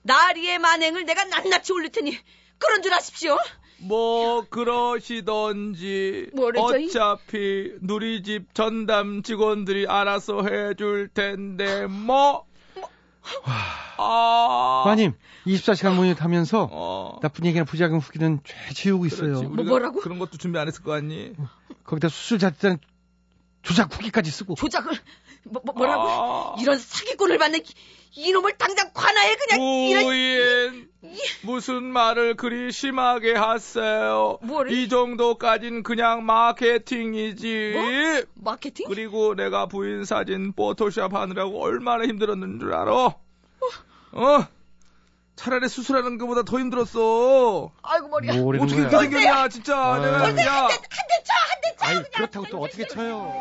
나리의 0.02 0.58
만행을 0.58 1.04
내가 1.04 1.24
낱낱이 1.24 1.72
올릴 1.72 1.90
테니 1.90 2.16
그런 2.58 2.82
줄 2.82 2.92
아십시오. 2.94 3.36
뭐 3.80 4.44
그러시던지? 4.48 6.30
어차피 6.36 7.72
누리집 7.80 8.54
전담 8.54 9.22
직원들이 9.22 9.86
알아서 9.86 10.42
해줄 10.42 11.08
텐데 11.14 11.86
뭐 11.86 12.48
아. 13.98 14.82
부하님, 14.84 15.12
24시간 15.46 15.94
모니터 15.94 16.24
하면서 16.24 16.68
어. 16.70 17.18
나쁜 17.20 17.46
얘기나 17.46 17.64
부작용 17.64 17.98
후기는 17.98 18.40
죄 18.44 18.74
지우고 18.74 19.06
있어요. 19.06 19.38
우리가 19.40 19.68
뭐라고? 19.68 20.00
그런 20.00 20.18
것도 20.18 20.38
준비 20.38 20.58
안 20.58 20.66
했을 20.66 20.82
거 20.82 20.94
아니? 20.94 21.32
거기다 21.84 22.08
수술 22.08 22.38
잘했다는 22.38 22.78
조작 23.62 23.94
후기까지 23.94 24.30
쓰고. 24.30 24.54
조작을 24.54 24.92
뭐, 25.44 25.62
뭐, 25.64 25.86
라고 25.86 26.02
아. 26.08 26.56
이런 26.60 26.78
사기꾼을 26.78 27.38
받는 27.38 27.60
이- 28.12 28.28
이놈을 28.28 28.56
당장 28.58 28.90
관아에 28.92 29.34
그냥 29.36 29.60
이런 29.60 30.04
부인 30.04 30.88
무슨 31.42 31.84
말을 31.84 32.34
그리 32.34 32.72
심하게 32.72 33.34
하세요. 33.34 34.38
뭐를? 34.42 34.72
이 34.72 34.88
정도까진 34.88 35.82
그냥 35.82 36.26
마케팅이지. 36.26 37.72
뭐? 37.74 38.52
마케팅? 38.52 38.86
그리고 38.88 39.34
내가 39.34 39.66
부인 39.66 40.04
사진 40.04 40.52
포토샵 40.52 41.14
하느라고 41.14 41.62
얼마나 41.62 42.04
힘들었는 42.04 42.58
줄 42.60 42.74
알아? 42.74 42.92
어? 44.12 44.46
차라리 45.36 45.68
수술하는 45.68 46.18
것보다 46.18 46.42
더 46.42 46.58
힘들었어. 46.58 47.70
아이고 47.82 48.08
머리야. 48.08 48.34
뭐라는 48.34 48.66
어떻게? 48.66 48.82
그렇게 48.88 48.98
생겼냐, 49.08 49.48
진짜. 49.48 49.78
아. 49.78 49.98
내가 50.00 50.26
한대 50.26 50.42
야, 50.42 50.44
쳐, 50.44 50.52
한대 50.58 51.76
쳐. 51.78 51.86
그냥. 51.86 52.04
그렇다고 52.12 52.46
또 52.50 52.60
어떻게 52.60 52.86
쳐요? 52.88 53.32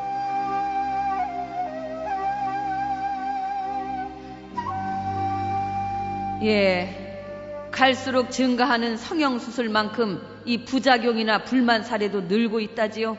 예. 6.44 7.70
갈수록 7.72 8.32
증가하는 8.32 8.98
성형수술만큼 8.98 10.42
이 10.46 10.66
부작용이나 10.66 11.44
불만 11.44 11.84
사례도 11.84 12.22
늘고 12.22 12.60
있다지요. 12.60 13.18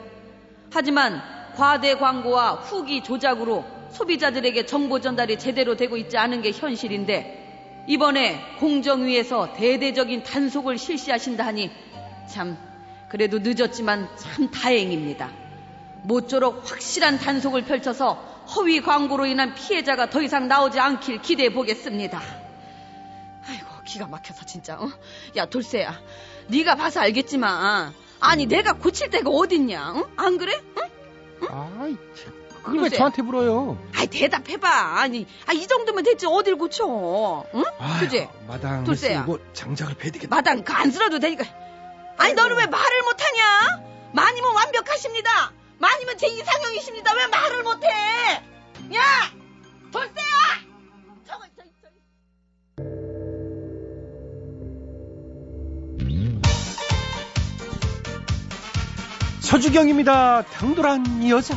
하지만 0.72 1.20
과대 1.56 1.94
광고와 1.96 2.52
후기 2.52 3.02
조작으로 3.02 3.64
소비자들에게 3.90 4.66
정보 4.66 5.00
전달이 5.00 5.38
제대로 5.38 5.76
되고 5.76 5.96
있지 5.96 6.16
않은 6.16 6.42
게 6.42 6.52
현실인데 6.52 7.84
이번에 7.88 8.40
공정위에서 8.58 9.54
대대적인 9.54 10.22
단속을 10.22 10.78
실시하신다 10.78 11.46
하니 11.46 11.70
참 12.28 12.56
그래도 13.08 13.38
늦었지만 13.40 14.08
참 14.16 14.50
다행입니다. 14.50 15.30
모쪼록 16.02 16.70
확실한 16.70 17.18
단속을 17.18 17.64
펼쳐서 17.64 18.14
허위 18.54 18.80
광고로 18.80 19.26
인한 19.26 19.54
피해자가 19.54 20.10
더 20.10 20.22
이상 20.22 20.48
나오지 20.48 20.78
않길 20.78 21.22
기대해 21.22 21.52
보겠습니다. 21.52 22.47
기가 23.88 24.06
막혀서 24.06 24.44
진짜. 24.46 24.74
어? 24.78 24.90
야 25.36 25.46
돌쇠야, 25.46 25.98
네가 26.48 26.74
봐서 26.76 27.00
알겠지만 27.00 27.94
아니 28.20 28.46
내가 28.46 28.74
고칠 28.74 29.10
데가 29.10 29.30
어딨냐? 29.30 29.92
응? 29.96 30.04
안 30.16 30.38
그래? 30.38 30.60
응? 30.76 31.48
아이, 31.50 31.96
참. 32.14 32.38
그걸 32.62 32.82
왜. 32.82 32.88
저한테 32.90 33.22
물어요? 33.22 33.78
아이 33.96 34.06
대답해봐. 34.08 34.68
아니 35.00 35.26
아, 35.46 35.52
이 35.52 35.66
정도면 35.66 36.04
됐지 36.04 36.26
어딜 36.26 36.56
고쳐? 36.56 37.44
응? 37.54 37.64
아휴, 37.78 38.00
그지? 38.00 38.28
마당을 38.46 38.84
돌쇠야. 38.84 39.20
쓰고 39.22 39.38
장작을 39.54 39.94
되겠다. 39.96 40.34
마당 40.34 40.62
간스라도 40.64 41.18
되니까. 41.18 41.44
아니 42.18 42.34
너는 42.34 42.56
왜 42.56 42.66
말을 42.66 43.02
못하냐? 43.04 43.82
마님은 44.12 44.54
완벽하십니다. 44.54 45.52
마님은 45.78 46.18
제 46.18 46.26
이상형이십니다. 46.26 47.14
왜 47.14 47.26
말을 47.28 47.62
못해? 47.62 47.86
야 47.88 49.02
돌쇠 49.92 50.12
서주경입니다. 59.58 60.42
당돌한 60.42 61.28
여자. 61.28 61.56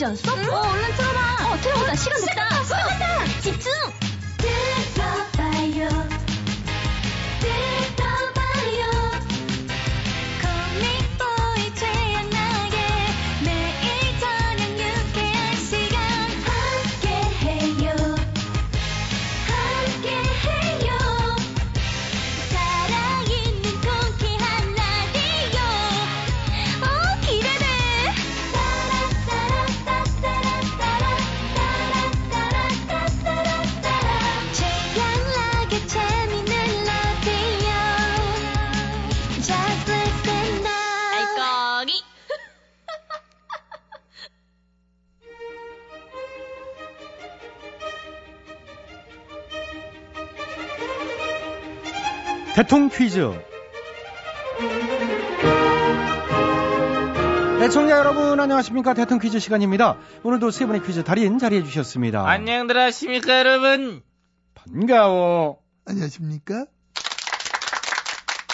지금 0.00 0.16
할때되 0.16 1.09
대통 52.60 52.90
퀴즈. 52.90 53.32
애청자 57.62 57.96
여러분 57.96 58.38
안녕하십니까 58.38 58.92
대통 58.92 59.18
퀴즈 59.18 59.38
시간입니다. 59.38 59.96
오늘도 60.24 60.50
세 60.50 60.66
분의 60.66 60.82
퀴즈 60.82 61.02
달인 61.02 61.38
자리해 61.38 61.64
주셨습니다. 61.64 62.28
안녕들 62.28 62.76
하십니까, 62.78 63.38
여러분? 63.38 64.02
반가워. 64.54 65.60
안녕하십니까? 65.86 66.66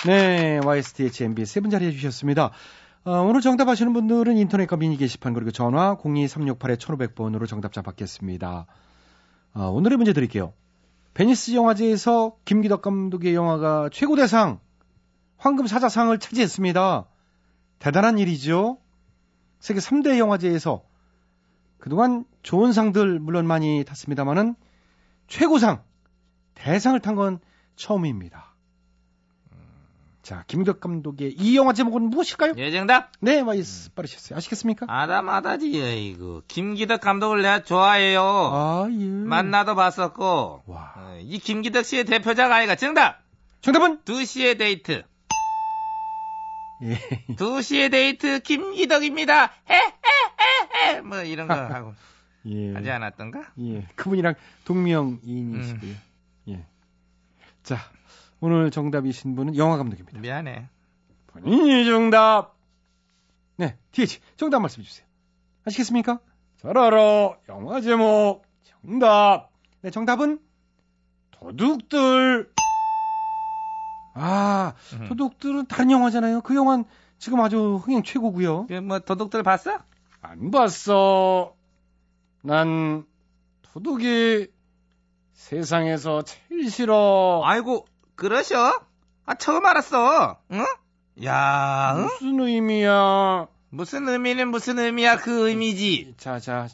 네, 0.07 0.61
YSTHMB 0.65 1.45
세 1.45 1.59
분 1.61 1.71
자리해 1.71 1.91
주셨습니다. 1.91 2.53
어, 3.05 3.11
오늘 3.23 3.41
정답하시는 3.41 3.93
분들은 3.93 4.37
인터넷과 4.37 4.77
미니 4.77 4.97
게시판 4.99 5.35
그리고 5.35 5.51
전화 5.51 5.97
02368-1500번으로 5.97 7.49
정답자 7.49 7.83
받겠습니다. 7.83 8.67
어, 9.55 9.69
오늘의 9.71 9.97
문제 9.97 10.13
드릴게요. 10.13 10.53
베니스 11.17 11.55
영화제에서 11.55 12.37
김기덕 12.45 12.83
감독의 12.83 13.35
영화가 13.35 13.89
최고 13.91 14.17
대상 14.17 14.61
황금 15.39 15.67
사자상을 15.67 16.19
차지했습니다. 16.19 17.07
대단한 17.79 18.19
일이죠. 18.19 18.77
세계 19.59 19.81
3대 19.81 20.19
영화제에서 20.19 20.85
그동안 21.79 22.27
좋은 22.43 22.75
상들 22.75 23.19
물론 23.19 23.47
많이 23.47 23.83
탔습니다만은 23.83 24.57
최고상 25.27 25.83
대상을 26.53 27.01
탄 27.01 27.15
건 27.15 27.39
처음입니다. 27.77 28.55
자, 30.27 30.43
김기덕 30.49 30.81
감독의 30.81 31.37
이 31.39 31.57
영화 31.57 31.73
제목은 31.73 32.11
무엇일까요? 32.11 32.55
예, 32.57 32.73
정답. 32.73 33.13
네, 33.21 33.45
마이스 33.45 33.93
빠르셨어요. 33.93 34.37
아시겠습니까? 34.37 34.85
알다마다지, 34.89 36.09
이거. 36.09 36.43
김기덕 36.49 37.01
감독을 37.01 37.43
내가 37.43 37.63
좋아해요. 37.63 38.23
아, 38.25 38.89
예. 38.91 39.05
만나도 39.05 39.77
봤었고. 39.77 40.65
와. 40.67 40.95
어, 40.97 41.19
이 41.23 41.39
김기덕 41.39 41.85
씨의 41.85 42.07
대표작 42.07 42.51
아이가 42.51 42.75
정답. 42.75 43.23
정답은 43.61 44.01
2시의 44.01 44.59
데이트. 44.59 45.05
예. 46.83 46.99
2시의 47.37 47.93
데이트 47.93 48.41
김기덕입니다. 48.41 49.53
헤헤헤헤. 49.71 51.03
뭐 51.03 51.23
이런 51.23 51.47
거 51.47 51.55
하고 51.55 51.95
예. 52.47 52.75
하지 52.75 52.91
않았던가? 52.91 53.45
예. 53.61 53.87
그분이랑 53.95 54.35
동명이인이시고요. 54.65 55.91
음. 55.93 56.01
예. 56.49 56.65
자, 57.63 57.79
오늘 58.41 58.71
정답이신 58.71 59.35
분은 59.35 59.57
영화 59.57 59.77
감독입니다. 59.77 60.21
미안해. 60.21 60.69
본인이 61.29 61.85
정답. 61.87 62.55
네, 63.57 63.79
DH 63.93 64.21
정답 64.37 64.61
말씀해 64.61 64.87
주세요. 64.87 65.07
아시겠습니까? 65.65 66.21
잘 66.57 66.77
알아. 66.77 67.37
영화 67.49 67.81
제목 67.81 68.43
정답. 68.63 69.51
네, 69.81 69.91
정답은 69.91 70.39
도둑들. 71.31 72.53
아, 74.13 74.75
음. 74.95 75.07
도둑들은 75.09 75.67
다른 75.67 75.91
영화잖아요. 75.91 76.41
그 76.43 76.55
영화는 76.55 76.85
지금 77.19 77.41
아주 77.41 77.77
흥행 77.77 78.03
최고고요. 78.03 78.67
예, 78.71 78.81
뭐 78.81 78.99
도둑들 78.99 79.43
봤어? 79.43 79.79
안 80.21 80.51
봤어. 80.51 81.55
난 82.43 83.07
도둑이 83.63 84.47
세상에서 85.33 86.23
제일 86.23 86.71
싫어. 86.71 87.43
아이고 87.45 87.87
그러셔? 88.17 88.81
아 89.25 89.35
처음 89.35 89.65
알았어. 89.67 90.39
응? 90.53 90.65
야, 91.25 91.95
응? 91.97 92.03
무슨 92.05 92.41
의미야? 92.41 93.47
무슨 93.71 94.09
의미는 94.09 94.49
무슨 94.49 94.79
의미야 94.79 95.17
그 95.19 95.49
의미지. 95.49 96.15
자, 96.19 96.39
자, 96.39 96.69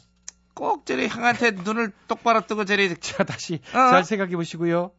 꼭 0.53 0.85
저리 0.85 1.07
형한테 1.07 1.51
눈을 1.51 1.91
똑바로 2.07 2.45
뜨고 2.45 2.65
저리 2.65 2.95
자 2.99 3.23
다시 3.23 3.55
어? 3.73 3.89
잘 3.89 4.03
생각해 4.03 4.35
보시고요. 4.35 4.91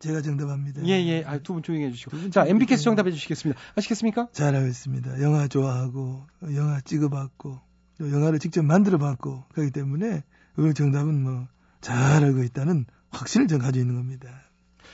제가 0.00 0.20
정답합니다. 0.22 0.82
예, 0.84 0.90
예. 1.06 1.24
아, 1.26 1.38
두 1.38 1.54
분 1.54 1.62
조용히 1.62 1.86
해주시고. 1.86 2.30
자, 2.30 2.46
MB께서 2.46 2.82
정답해 2.84 3.10
주시겠습니다. 3.10 3.60
아시겠습니까? 3.76 4.28
잘하고 4.32 4.66
있습니다. 4.66 5.20
영화 5.22 5.48
좋아하고 5.48 6.24
영화 6.54 6.80
찍어봤고 6.80 7.60
또 7.98 8.12
영화를 8.12 8.38
직접 8.38 8.64
만들어봤고 8.64 9.46
그렇기 9.52 9.72
때문에 9.72 10.22
그 10.54 10.72
정답은 10.74 11.20
뭐 11.24 11.48
잘하고 11.80 12.44
있다는 12.44 12.86
확신을 13.10 13.48
전 13.48 13.58
가지고 13.58 13.80
있는 13.82 13.96
겁니다. 13.96 14.28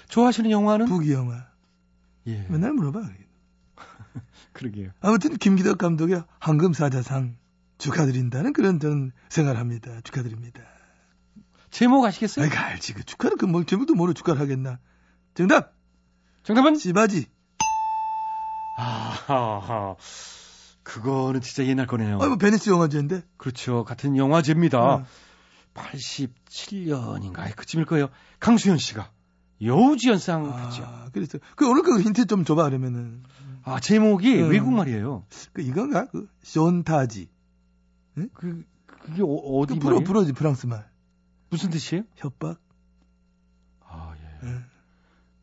좋아하시는 0.09 0.51
영화는? 0.51 0.87
북이 0.87 1.13
영화 1.13 1.47
예. 2.27 2.47
맨날 2.49 2.73
물어봐. 2.73 3.01
그러게요. 4.53 4.91
아무튼 5.01 5.37
김기덕 5.37 5.79
감독의 5.79 6.23
황금사자상 6.39 7.37
축하드린다는 7.79 8.53
그런 8.53 8.79
저는 8.81 9.13
생각을 9.29 9.59
합니다. 9.59 10.01
축하드립니다. 10.05 10.63
제목 11.71 12.05
아시겠어요? 12.05 12.45
아이고 12.45 12.57
알지 12.57 12.95
그 12.95 13.03
축하를 13.05 13.37
그 13.37 13.47
뭘 13.47 13.65
제목도 13.65 13.95
모르고 13.95 14.15
축하를 14.15 14.41
하겠나. 14.41 14.79
정답 15.35 15.75
정답은? 16.45 16.77
씨받이. 16.77 17.27
아하, 18.77 19.97
그거는 20.83 21.41
진짜 21.41 21.65
옛날 21.69 21.87
거네요. 21.87 22.19
아 22.21 22.27
뭐 22.27 22.37
베니스 22.37 22.71
영화제인데. 22.71 23.23
그렇죠. 23.37 23.85
같은 23.85 24.17
영화제입니다. 24.17 24.79
어. 24.81 25.05
87년인가 25.75 27.55
그쯤일 27.57 27.87
거예요. 27.87 28.09
강수현 28.41 28.79
씨가 28.79 29.11
여우주연상 29.63 30.51
받죠. 30.51 30.85
아, 30.85 31.09
그래서 31.13 31.39
그 31.57 31.69
오늘 31.69 31.83
그 31.83 32.01
힌트 32.01 32.27
좀 32.27 32.45
줘봐 32.45 32.65
그러면은 32.65 33.23
아, 33.63 33.81
제목이 33.81 34.43
음. 34.43 34.51
외국 34.51 34.73
말이에요. 34.73 35.25
그 35.53 35.63
이건가 35.63 36.07
그 36.07 36.29
쇼타지 36.43 37.29
그 38.35 38.65
그게 38.87 39.23
어, 39.23 39.27
어디 39.27 39.75
그 39.75 39.81
불어 39.81 39.93
말이에요? 39.97 40.07
불어지 40.07 40.33
프랑스 40.33 40.67
말 40.67 40.89
무슨 41.51 41.71
뜻이에요? 41.71 42.05
협박. 42.17 42.59
아, 43.87 44.15
예. 44.19 44.49
예. 44.49 44.55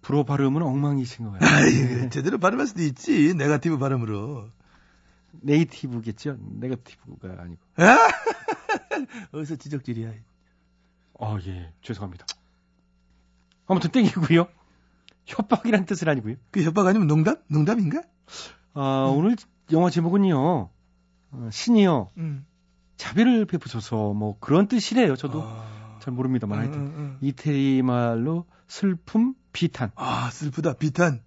불어 0.01 0.23
발음은 0.23 0.61
엉망이신 0.61 1.25
것 1.25 1.31
같아요. 1.31 1.49
아이, 1.49 2.09
제대로 2.09 2.37
발음할 2.37 2.67
수도 2.67 2.81
있지 2.81 3.33
네가티브 3.35 3.77
발음으로. 3.77 4.49
네이티브겠죠? 5.31 6.37
네거티브가 6.39 7.41
아니고. 7.41 7.61
어디서 9.31 9.55
지적질이야. 9.55 10.11
아, 11.19 11.39
예. 11.45 11.73
죄송합니다. 11.81 12.25
아무튼 13.71 13.91
땡이고요. 13.91 14.47
협박이란 15.25 15.85
뜻은 15.85 16.07
아니고요. 16.09 16.35
그 16.51 16.61
협박 16.63 16.85
아니면 16.87 17.07
농담? 17.07 17.37
농담인가? 17.47 18.03
아, 18.73 19.11
오늘 19.15 19.35
영화 19.71 19.89
제목은요. 19.89 20.69
어, 21.31 21.49
신이요. 21.51 22.11
음. 22.17 22.45
자비를 22.97 23.45
베푸소서 23.45 24.13
뭐 24.13 24.37
그런 24.39 24.67
뜻이래요. 24.67 25.15
저도 25.15 25.41
아, 25.43 25.97
잘 26.01 26.13
모릅니다만 26.13 26.57
음, 26.57 26.61
하여튼 26.61 26.81
음, 26.81 26.85
음. 26.97 27.17
이태리 27.21 27.81
말로 27.81 28.45
슬픔, 28.67 29.33
비탄. 29.53 29.91
아 29.95 30.29
슬프다 30.29 30.73
비탄 30.73 31.23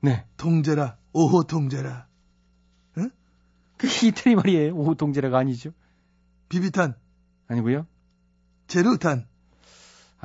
네. 0.00 0.24
통제라 0.36 0.96
오호 1.12 1.44
통제라 1.44 2.06
그 3.76 3.86
이태리 3.86 4.36
말이에요. 4.36 4.74
오동제라가 4.74 5.38
아니죠. 5.38 5.70
비비탄 6.48 6.94
아니고요. 7.48 7.86
제르탄 8.68 9.26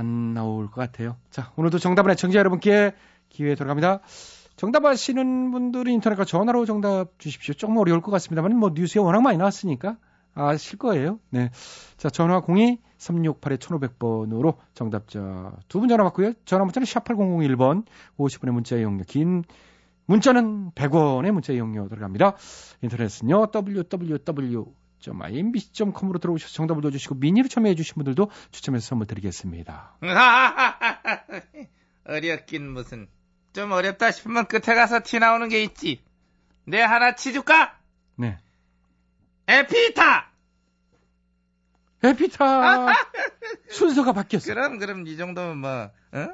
안 0.02 0.34
나올 0.34 0.70
것 0.72 0.82
같아요. 0.82 1.16
자, 1.30 1.52
오늘도 1.56 1.78
정답은 1.78 2.16
청자 2.16 2.40
여러분께 2.40 2.94
기회 3.30 3.54
돌아갑니다. 3.56 4.00
정답 4.58 4.86
아시는 4.86 5.52
분들은 5.52 5.92
인터넷과 5.94 6.26
전화로 6.26 6.66
정답 6.66 7.18
주십시오. 7.20 7.54
조금 7.54 7.78
어려울 7.78 8.02
것 8.02 8.12
같습니다만 8.12 8.58
뭐 8.58 8.72
뉴스에 8.74 9.00
워낙 9.02 9.22
많이 9.22 9.38
나왔으니까 9.38 9.98
아실 10.34 10.80
거예요. 10.80 11.20
네. 11.30 11.52
자, 11.98 12.10
전화 12.10 12.42
02-368-1500번으로 12.42 14.56
정답자 14.74 15.52
두 15.68 15.80
분 15.80 15.90
전화 15.90 16.04
받고요. 16.04 16.34
전화 16.46 16.64
문자는 16.66 16.86
샵8001번 16.86 17.86
50분의 18.18 18.52
문자 18.52 18.78
이용료 18.78 19.04
긴 19.08 19.44
문자는 20.08 20.72
100원의 20.72 21.32
문자 21.32 21.54
이용료 21.54 21.90
들어갑니다. 21.90 22.36
인터넷은요. 22.82 23.48
www.imbc.com으로 25.06 26.20
들어오셔서 26.20 26.54
정답을 26.54 26.82
넣어주시고 26.82 27.16
미니로 27.16 27.48
참여해 27.48 27.76
주신 27.76 27.96
분들도 27.96 28.30
추첨해서 28.52 28.88
선물 28.88 29.08
드리겠습니다. 29.08 29.98
어렵긴 32.06 32.72
무슨 32.72 33.08
좀 33.54 33.72
어렵다 33.72 34.12
싶으면 34.12 34.48
끝에 34.48 34.76
가서 34.76 35.02
티 35.04 35.20
나오는 35.20 35.48
게 35.50 35.64
있지. 35.64 36.02
내 36.66 36.82
하나 36.82 37.16
치줄까? 37.16 37.78
네. 38.16 38.38
에피타. 39.48 40.32
에피타 42.04 42.88
순서가 43.70 44.14
바뀌었어요. 44.14 44.56
그럼 44.56 44.80
그럼 44.80 45.08
이 45.08 45.18
정도면 45.18 45.58
뭐 45.58 45.92
어? 46.14 46.28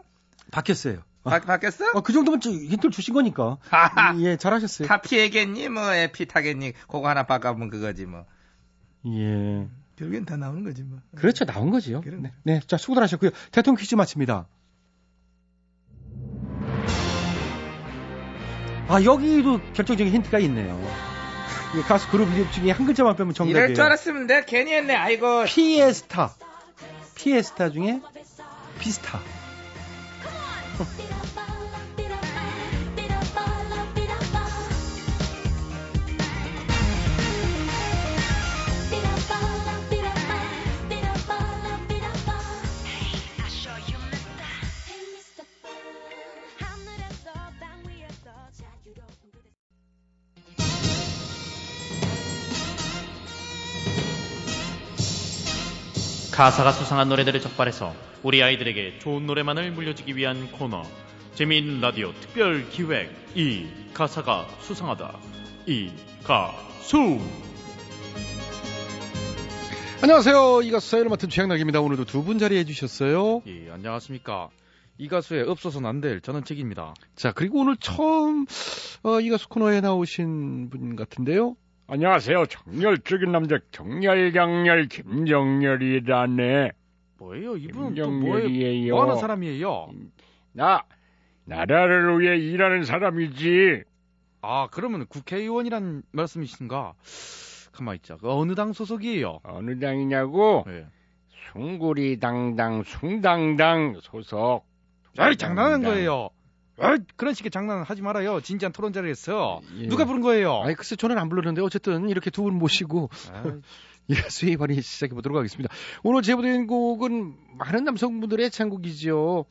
바뀌었어요. 0.51 1.03
바, 1.23 1.41
바뀌었어? 1.41 1.91
어, 1.93 2.01
그 2.01 2.13
정도면 2.13 2.39
저 2.39 2.49
힌트를 2.49 2.91
주신 2.91 3.13
거니까. 3.13 3.57
하하. 3.69 4.17
예, 4.21 4.37
잘하셨어요. 4.37 4.87
타피해겠니? 4.87 5.67
뭐 5.67 5.93
에피타겠니? 5.93 6.71
그거 6.87 7.09
하나 7.09 7.23
바꿔보면 7.23 7.69
그거지 7.69 8.05
뭐. 8.05 8.25
예. 9.05 9.67
결국엔 9.95 10.25
다 10.25 10.37
나오는 10.37 10.63
거지 10.63 10.83
뭐 10.83 10.99
그렇죠. 11.15 11.45
나온 11.45 11.71
거지요. 11.71 12.01
네. 12.05 12.31
네. 12.43 12.59
자, 12.67 12.77
수고들 12.77 13.01
하셨고요. 13.03 13.31
대통령 13.51 13.77
퀴즈 13.79 13.95
마칩니다. 13.95 14.47
아, 18.89 19.03
여기도 19.03 19.59
결정적인 19.73 20.13
힌트가 20.13 20.39
있네요. 20.39 20.79
이 21.77 21.81
가수 21.81 22.09
그룹 22.09 22.31
이름 22.33 22.49
중에 22.51 22.71
한 22.71 22.85
글자만 22.85 23.15
빼면 23.15 23.33
정답이에요. 23.33 23.65
이럴 23.65 23.75
줄 23.75 23.83
알았으면 23.83 24.27
내가 24.27 24.45
괜히 24.45 24.73
했네. 24.73 24.95
아이고. 24.95 25.43
피에스타. 25.45 26.33
피에스타 27.15 27.71
중에 27.71 28.01
피스타. 28.79 29.19
가사가 56.37 56.71
수상한 56.71 57.09
노래들을 57.09 57.41
적발해서 57.41 57.95
우리 58.21 58.43
아이들에게 58.43 58.99
좋은 58.99 59.25
노래만을 59.25 59.71
물려주기 59.71 60.15
위한 60.15 60.51
코너 60.51 60.83
재미있는 61.33 61.81
라디오 61.81 62.13
특별 62.21 62.69
기획 62.69 63.09
이 63.33 63.65
가사가 63.95 64.47
수상하다 64.59 65.17
이 65.65 65.89
가수 66.23 67.19
안녕하세요. 70.03 70.61
이 70.61 70.69
가수 70.69 70.91
사연을 70.91 71.09
맡은 71.09 71.27
최양락입니다. 71.27 71.81
오늘도 71.81 72.05
두 72.05 72.21
분 72.23 72.37
자리해 72.37 72.65
주셨어요. 72.65 73.41
예, 73.47 73.71
안녕하십니까. 73.71 74.49
이 74.99 75.07
가수의 75.07 75.43
없어서는 75.49 75.89
안 75.89 76.01
될 76.01 76.21
저는 76.21 76.43
책입니다. 76.43 76.93
자, 77.15 77.31
그리고 77.31 77.61
오늘 77.61 77.77
처음 77.77 78.45
어, 79.01 79.19
이 79.19 79.29
가수 79.31 79.49
코너에 79.49 79.81
나오신 79.81 80.69
분 80.69 80.95
같은데요. 80.95 81.55
안녕하세요. 81.89 82.47
정열적인 82.47 83.31
남자 83.31 83.59
정열장열 83.71 84.87
김정열이라네. 84.89 86.71
뭐예요? 87.17 87.55
이분은 87.55 87.95
또 87.95 88.11
뭐예요? 88.11 88.93
뭐 88.93 89.03
하는 89.03 89.15
사람이에요? 89.15 89.89
나 90.51 90.83
나라를 91.45 92.19
위해 92.19 92.37
일하는 92.37 92.83
사람이지. 92.83 93.83
아, 94.41 94.67
그러면 94.69 95.05
국회의원이란 95.07 96.03
말씀이신가? 96.11 96.93
가만 97.71 97.95
있자. 97.95 98.17
그 98.17 98.33
어느 98.33 98.53
당 98.53 98.73
소속이에요? 98.73 99.39
어느 99.43 99.79
당이냐고? 99.79 100.65
예. 100.67 100.87
숭구리 101.53 102.19
당당 102.19 102.83
숭당당 102.83 103.99
소속. 104.01 104.65
아이, 105.17 105.37
장난하는 105.37 105.81
당당. 105.83 105.93
거예요. 105.93 106.29
아이, 106.79 106.97
그런 107.15 107.33
식의 107.33 107.51
장난 107.51 107.81
하지 107.83 108.01
말아요. 108.01 108.39
진지한 108.41 108.71
토론 108.71 108.93
자리에서. 108.93 109.61
예. 109.79 109.87
누가 109.87 110.05
부른 110.05 110.21
거예요? 110.21 110.61
아이, 110.63 110.75
글쎄 110.75 110.95
저는 110.95 111.17
안 111.17 111.29
불렀는데 111.29 111.61
어쨌든 111.61 112.09
이렇게 112.09 112.29
두 112.29 112.43
분 112.43 112.53
모시고 112.55 113.09
아이, 113.33 113.51
이 114.09 114.13
가수의 114.15 114.57
발이 114.57 114.81
시작해 114.81 115.13
보도록 115.13 115.37
하겠습니다. 115.37 115.73
오늘 116.03 116.21
제보된 116.21 116.67
곡은 116.67 117.35
많은 117.57 117.83
남성분들의 117.83 118.51
창곡이지요. 118.51 119.45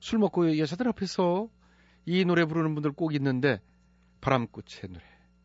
술 0.00 0.18
먹고 0.18 0.58
여자들 0.58 0.88
앞에서 0.88 1.48
이 2.04 2.24
노래 2.24 2.44
부르는 2.44 2.74
분들 2.74 2.92
꼭 2.92 3.14
있는데 3.14 3.60
바람꽃의 4.20 4.90
노래 4.90 5.04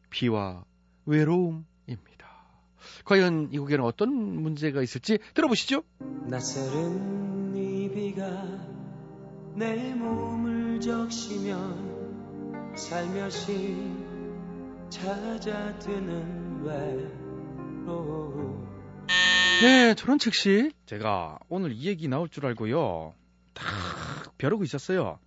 비와 0.10 0.63
외로움입니다. 1.06 2.28
과연 3.06 3.50
이 3.52 3.58
곡에는 3.60 3.84
어떤 3.86 4.10
문제가 4.13 4.82
있을지 4.82 5.19
들어보시죠. 5.34 5.84
낯설은 6.28 7.56
이 7.56 7.89
비가 7.93 8.26
내 9.58 9.96
몸을 9.96 10.80
적시면 10.80 12.76
살며시 12.78 13.91
찾아드는 14.88 16.62
외로움 17.88 18.67
네, 19.63 19.96
저런 19.96 20.20
즉시 20.20 20.72
제가 20.86 21.39
오늘 21.50 21.72
이 21.72 21.88
얘기 21.88 22.08
나올 22.08 22.30
줄 22.30 22.46
알고요. 22.46 23.15
딱 23.56 24.38
벼르고 24.38 24.63
있었어요. 24.63 25.17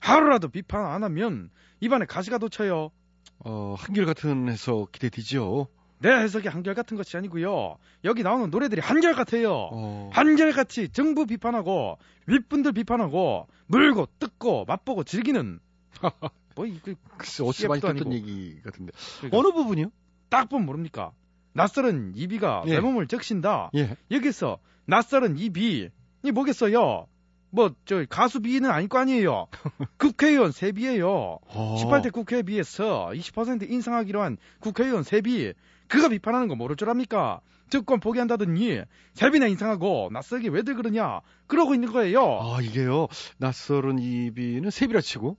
하루라도 0.00 0.48
비판 0.48 0.84
안 0.84 1.02
하면 1.04 1.48
입안에 1.80 2.04
가시가 2.04 2.36
돋쳐요. 2.36 2.90
어, 3.38 3.74
한결같은 3.78 4.50
해석 4.50 4.92
기대되죠. 4.92 5.68
내 6.00 6.10
해석이 6.10 6.48
한결같은 6.48 6.96
것이 6.96 7.16
아니고요. 7.16 7.76
여기 8.04 8.22
나오는 8.22 8.50
노래들이 8.50 8.80
한결같아요. 8.80 9.50
어, 9.72 10.10
한결같이 10.12 10.90
정부 10.90 11.26
비판하고 11.26 11.98
윗분들 12.26 12.72
비판하고 12.72 13.48
물고 13.66 14.06
뜯고 14.18 14.64
맛보고 14.66 15.04
즐기는 15.04 15.58
뭐 16.54 16.66
이거 16.66 16.92
글쎄 17.16 17.42
어디서 17.44 17.68
많이 17.68 17.80
듣던. 17.80 18.12
얘기 18.12 18.60
같은데. 18.62 18.92
그러니까 19.18 19.38
어느 19.38 19.52
부분이요? 19.52 19.90
딱 20.28 20.48
보면 20.48 20.66
모릅니까? 20.66 21.12
낯설은 21.52 22.12
이비가 22.16 22.64
예. 22.66 22.74
내 22.74 22.80
몸을 22.80 23.06
적신다. 23.08 23.70
예. 23.74 23.96
여기서 24.10 24.58
낯설은 24.86 25.38
이비 25.38 25.90
이 26.22 26.30
뭐겠어요? 26.32 27.06
뭐 27.50 27.70
저 27.86 28.04
가수 28.08 28.40
비는 28.40 28.70
아닐 28.70 28.88
거 28.88 28.98
아니에요. 28.98 29.46
국회의원 29.98 30.52
세비예요. 30.52 31.08
어. 31.46 31.76
18대 31.80 32.12
국회에 32.12 32.42
비해서 32.42 33.10
20% 33.14 33.68
인상하기로 33.70 34.20
한 34.22 34.36
국회의원 34.60 35.02
세비 35.02 35.54
그가 35.88 36.08
비판하는 36.08 36.48
거 36.48 36.54
모를 36.54 36.76
줄 36.76 36.88
압니까? 36.90 37.40
정권 37.70 38.00
포기한다더니 38.00 38.82
세비나 39.14 39.46
인상하고 39.46 40.08
낯설게 40.12 40.48
왜들 40.48 40.74
그러냐 40.74 41.20
그러고 41.46 41.74
있는 41.74 41.92
거예요. 41.92 42.40
아, 42.40 42.60
이게요. 42.62 43.08
낯설은 43.38 43.98
이비는 43.98 44.70
세비라 44.70 45.00
치고. 45.00 45.36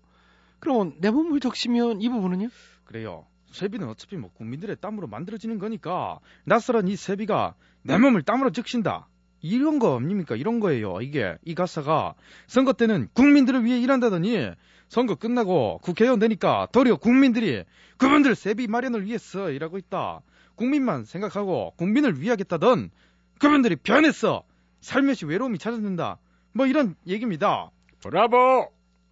그럼 0.60 0.94
내 1.00 1.10
몸을 1.10 1.40
적시면 1.40 2.02
이 2.02 2.10
부분은요? 2.10 2.50
그래요. 2.86 3.26
세비는 3.52 3.88
어차피 3.88 4.16
뭐 4.18 4.30
국민들의 4.34 4.76
땀으로 4.80 5.08
만들어지는 5.08 5.58
거니까 5.58 6.20
낯설은 6.46 6.88
이 6.88 6.96
세비가 6.96 7.56
내 7.82 7.98
몸을 7.98 8.22
땀으로 8.24 8.52
적신다. 8.52 9.08
이런 9.42 9.80
거 9.80 9.98
아닙니까? 9.98 10.36
이런 10.36 10.60
거예요. 10.60 11.02
이게 11.02 11.38
이 11.46 11.56
가사가 11.56 12.14
선거 12.48 12.74
때는 12.74 13.08
국민들을 13.14 13.64
위해 13.64 13.80
일한다더니 13.80 14.52
선거 14.90 15.16
끝나고 15.16 15.80
국회의원 15.82 16.20
되니까 16.20 16.68
도리어 16.72 16.98
국민들이 16.98 17.64
그분들 17.98 18.36
세비 18.36 18.68
마련을 18.68 19.06
위해서 19.06 19.50
일하고 19.50 19.78
있다. 19.78 20.22
국민만 20.60 21.06
생각하고 21.06 21.74
국민을 21.78 22.20
위하겠다던 22.20 22.92
그분들이 23.40 23.78
변했어. 23.78 24.44
살며시 24.82 25.26
외로움이 25.26 25.58
찾아든다. 25.58 26.18
뭐 26.54 26.66
이런 26.66 26.96
얘기입니다. 27.08 27.72
브라보! 28.02 28.70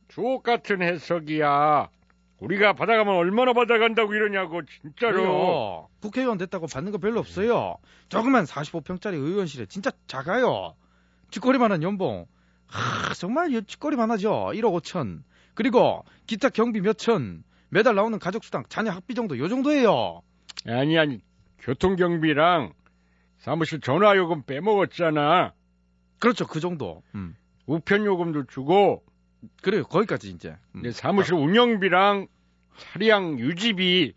주옥 0.09 0.43
같은 0.43 0.81
해석이야. 0.81 1.87
우리가 2.39 2.73
받아가면 2.73 3.15
얼마나 3.15 3.53
받아간다고 3.53 4.13
이러냐고 4.13 4.61
진짜로. 4.65 5.13
그래요. 5.13 5.87
국회의원 6.01 6.37
됐다고 6.37 6.67
받는 6.67 6.91
거 6.91 6.97
별로 6.97 7.21
없어요. 7.21 7.77
조그만 8.09 8.43
45평짜리 8.43 9.13
의원실에 9.13 9.67
진짜 9.67 9.91
작아요. 10.05 10.75
쥐꼬리만한 11.31 11.81
연봉. 11.81 12.27
하, 12.67 13.13
정말 13.13 13.53
이 13.53 13.61
쥐꼬리만 13.63 14.11
하죠. 14.11 14.51
1억 14.53 14.81
5천. 14.81 15.23
그리고 15.53 16.03
기타 16.25 16.49
경비 16.49 16.81
몇 16.81 16.97
천. 16.97 17.43
매달 17.69 17.95
나오는 17.95 18.19
가족수당, 18.19 18.65
자녀 18.67 18.91
학비 18.91 19.15
정도 19.15 19.37
요 19.37 19.47
정도예요. 19.47 20.21
아니 20.65 20.97
아니 20.97 21.21
교통경비랑 21.59 22.73
사무실 23.37 23.79
전화요금 23.81 24.43
빼먹었잖아. 24.43 25.53
그렇죠. 26.19 26.47
그 26.47 26.59
정도. 26.59 27.03
음. 27.15 27.35
우편요금도 27.65 28.45
주고 28.45 29.03
그래요. 29.61 29.83
거기까지 29.83 30.29
이제. 30.29 30.55
음. 30.75 30.81
내 30.81 30.91
사무실 30.91 31.33
운영비랑 31.35 32.27
차량 32.77 33.39
유지비 33.39 34.13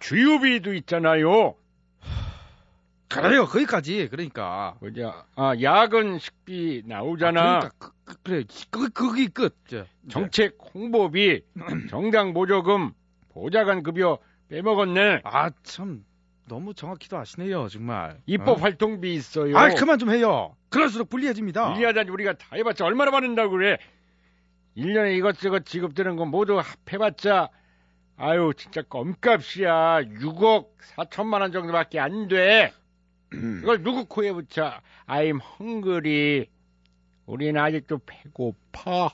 주유비도 0.00 0.74
있잖아요. 0.74 1.54
그래요. 3.08 3.46
거기까지. 3.46 4.08
그러니까. 4.10 4.76
뭐냐 4.80 5.24
아 5.34 5.54
야근 5.60 6.18
식비 6.18 6.82
나오잖아. 6.86 7.40
아, 7.40 7.58
그러니까 7.60 7.70
그, 7.78 7.92
그, 8.04 8.16
그래. 8.22 8.44
그, 8.70 8.88
그게 8.90 9.28
끝. 9.28 9.56
저, 9.66 9.84
정책 10.10 10.58
홍보비, 10.74 11.42
정당 11.90 12.32
보조금, 12.34 12.92
보좌관 13.30 13.82
급여 13.82 14.18
빼먹었네. 14.48 15.22
아, 15.24 15.50
참. 15.62 16.04
너무 16.48 16.74
정확히도 16.74 17.16
아시네요. 17.18 17.68
정말. 17.68 18.20
입법 18.26 18.48
어? 18.48 18.54
활동비 18.54 19.14
있어요. 19.14 19.56
아, 19.56 19.68
그만 19.74 19.98
좀 19.98 20.10
해요. 20.10 20.56
그럴수록 20.70 21.08
불리해집니다. 21.10 21.74
일리하다니 21.74 22.10
우리가 22.10 22.32
다 22.34 22.48
해봤자 22.54 22.84
얼마나 22.84 23.10
받는다고 23.10 23.50
그래. 23.50 23.78
1년에 24.76 25.16
이것저것 25.16 25.64
지급되는 25.66 26.16
건 26.16 26.28
모두 26.28 26.58
합해봤자 26.58 27.48
아유 28.16 28.52
진짜 28.56 28.82
껌값이야. 28.82 30.02
6억 30.02 30.68
4천만 30.96 31.40
원 31.40 31.52
정도밖에 31.52 32.00
안 32.00 32.28
돼. 32.28 32.72
이걸 33.32 33.82
누구 33.82 34.06
코에 34.06 34.32
붙여. 34.32 34.72
I'm 35.06 35.40
hungry. 35.60 36.46
우리는 37.26 37.60
아직도 37.60 38.00
배고파. 38.06 39.10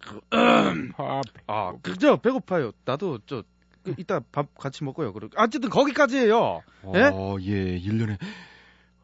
배고파. 0.00 1.20
아, 1.46 1.72
그죠 1.82 2.16
배고파요. 2.16 2.72
나도 2.84 3.18
저 3.26 3.42
그, 3.82 3.94
이따 3.98 4.20
밥 4.32 4.54
같이 4.56 4.84
먹고요. 4.84 5.12
그리고 5.12 5.32
어쨌든 5.36 5.70
거기까지예요. 5.70 6.62
예? 6.94 7.02
어, 7.12 7.36
예, 7.40 7.80
1년에. 7.80 8.18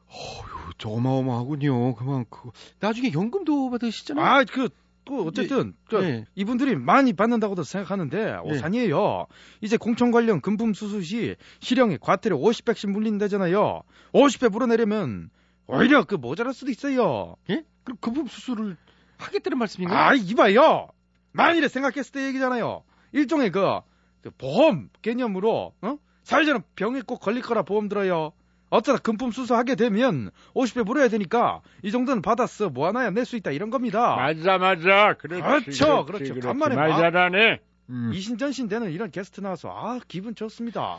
어휴, 0.09 0.73
저 0.79 0.91
어마어마하군요. 0.91 1.95
그만, 1.95 2.25
그, 2.31 2.51
나중에 2.81 3.13
연금도 3.13 3.71
받으시잖아요. 3.71 4.25
아, 4.25 4.45
그, 4.45 4.69
그 5.07 5.23
어쨌든 5.23 5.75
그 5.89 6.03
예. 6.03 6.25
이분들이 6.35 6.75
많이 6.75 7.13
받는다고도 7.13 7.63
생각하는데 7.63 8.39
오산이에요. 8.43 9.27
이제 9.61 9.77
공천 9.77 10.11
관련 10.11 10.41
금품 10.41 10.75
수수 10.75 11.01
시 11.03 11.37
실형에 11.61 11.99
과태료 12.01 12.39
50배씩 12.41 12.91
물린다잖아요. 12.91 13.83
50배 14.13 14.51
물어내려면 14.51 15.31
오히려 15.69 16.03
그 16.05 16.17
모자랄 16.17 16.53
수도 16.53 16.73
있어요. 16.73 17.37
예? 17.51 17.63
그럼 17.85 17.99
금품 18.01 18.27
수수를 18.27 18.77
하겠다는 19.19 19.59
말씀인가요? 19.59 19.99
아, 19.99 20.15
이봐요. 20.15 20.89
만일에 21.33 21.69
생각했을 21.69 22.13
때 22.13 22.27
얘기잖아요. 22.27 22.83
일종의 23.13 23.53
그, 23.53 23.61
그 24.27 24.31
보험 24.39 24.89
개념으로 25.03 25.73
어? 25.83 25.97
살자는 26.25 26.63
병에 26.75 27.01
꼭 27.03 27.21
걸릴 27.21 27.43
거라 27.43 27.63
보험 27.63 27.89
들어요. 27.89 28.33
어쩌다 28.71 28.99
금품 28.99 29.31
수수하게 29.31 29.77
되면 29.77 30.33
50배 30.55 30.85
물어야 30.85 31.07
되니까 31.09 31.61
이 31.85 31.93
정도는 31.93 32.21
받았어 32.23 32.69
뭐 32.71 32.89
하나야 32.89 33.11
낼 33.11 33.25
수 33.25 33.37
있다 33.37 33.53
이런 33.53 33.71
겁니다. 33.71 34.17
맞아 34.17 34.59
맞아. 34.59 35.15
그렇지, 35.15 35.41
그렇죠, 35.43 36.05
그렇지, 36.05 36.25
그렇죠. 36.25 36.35
그렇지. 36.35 36.41
간만에 36.47 36.75
말 36.75 36.89
막- 36.89 36.97
잘하네. 36.99 37.61
음. 37.91 38.11
이신전신 38.13 38.67
되는 38.67 38.91
이런 38.91 39.13
게스트 39.13 39.41
나와서 39.41 39.69
아 39.71 40.01
기분 40.09 40.35
좋습니다. 40.35 40.99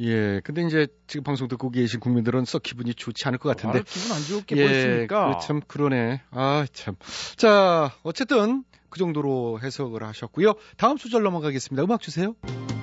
예, 0.00 0.40
근데 0.42 0.62
이제 0.66 0.88
지금 1.06 1.22
방송 1.22 1.46
듣고 1.46 1.70
계신 1.70 2.00
국민들은 2.00 2.44
썩 2.46 2.64
기분이 2.64 2.94
좋지 2.94 3.28
않을 3.28 3.38
것 3.38 3.50
같은데. 3.50 3.78
아, 3.78 3.82
기분 3.86 4.10
안 4.16 4.22
좋게 4.24 4.56
예, 4.56 4.66
보였습니까? 4.66 5.36
그 5.38 5.46
참 5.46 5.60
그러네. 5.68 6.20
아, 6.32 6.66
참. 6.72 6.96
자, 7.36 7.92
어쨌든 8.02 8.64
그 8.94 8.98
정도로 8.98 9.58
해석을 9.60 10.04
하셨고요. 10.04 10.54
다음 10.76 10.96
소절 10.96 11.24
넘어가겠습니다. 11.24 11.82
음악 11.82 12.00
주세요. 12.00 12.36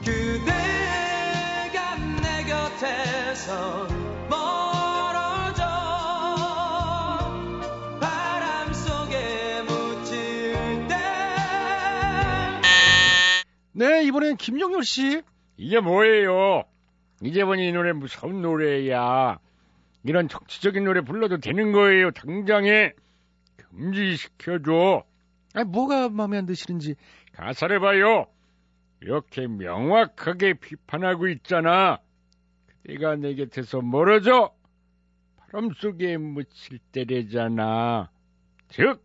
그대가 0.04 1.96
내 2.22 2.44
곁에서 2.44 3.88
멀어져 4.30 5.64
바람 8.02 8.74
속에 8.74 9.62
묻힐 9.62 10.88
때 10.90 10.96
네, 13.72 14.04
이번엔 14.04 14.36
김용열 14.36 14.84
씨. 14.84 15.22
이게 15.56 15.80
뭐예요? 15.80 16.64
이제 17.24 17.46
보니 17.46 17.70
이 17.70 17.72
노래 17.72 17.94
무서운 17.94 18.42
노래야. 18.42 19.40
이런 20.04 20.28
정치적인 20.28 20.84
노래 20.84 21.00
불러도 21.00 21.38
되는 21.38 21.72
거예요. 21.72 22.12
당장에 22.12 22.92
금지시켜줘. 23.56 25.06
아니, 25.54 25.70
뭐가 25.70 26.10
마음에 26.10 26.38
안 26.38 26.46
드시는지. 26.46 26.96
가사를 27.34 27.80
봐요. 27.80 28.28
이렇게 29.02 29.48
명확하게 29.48 30.54
비판하고 30.56 31.28
있잖아. 31.30 32.00
그대가 32.68 33.16
내 33.16 33.36
곁에서 33.36 33.82
멀어져 33.82 34.54
바람 35.38 35.72
속에 35.72 36.18
묻힐 36.18 36.80
때래잖아. 36.92 38.10
즉 38.70 39.04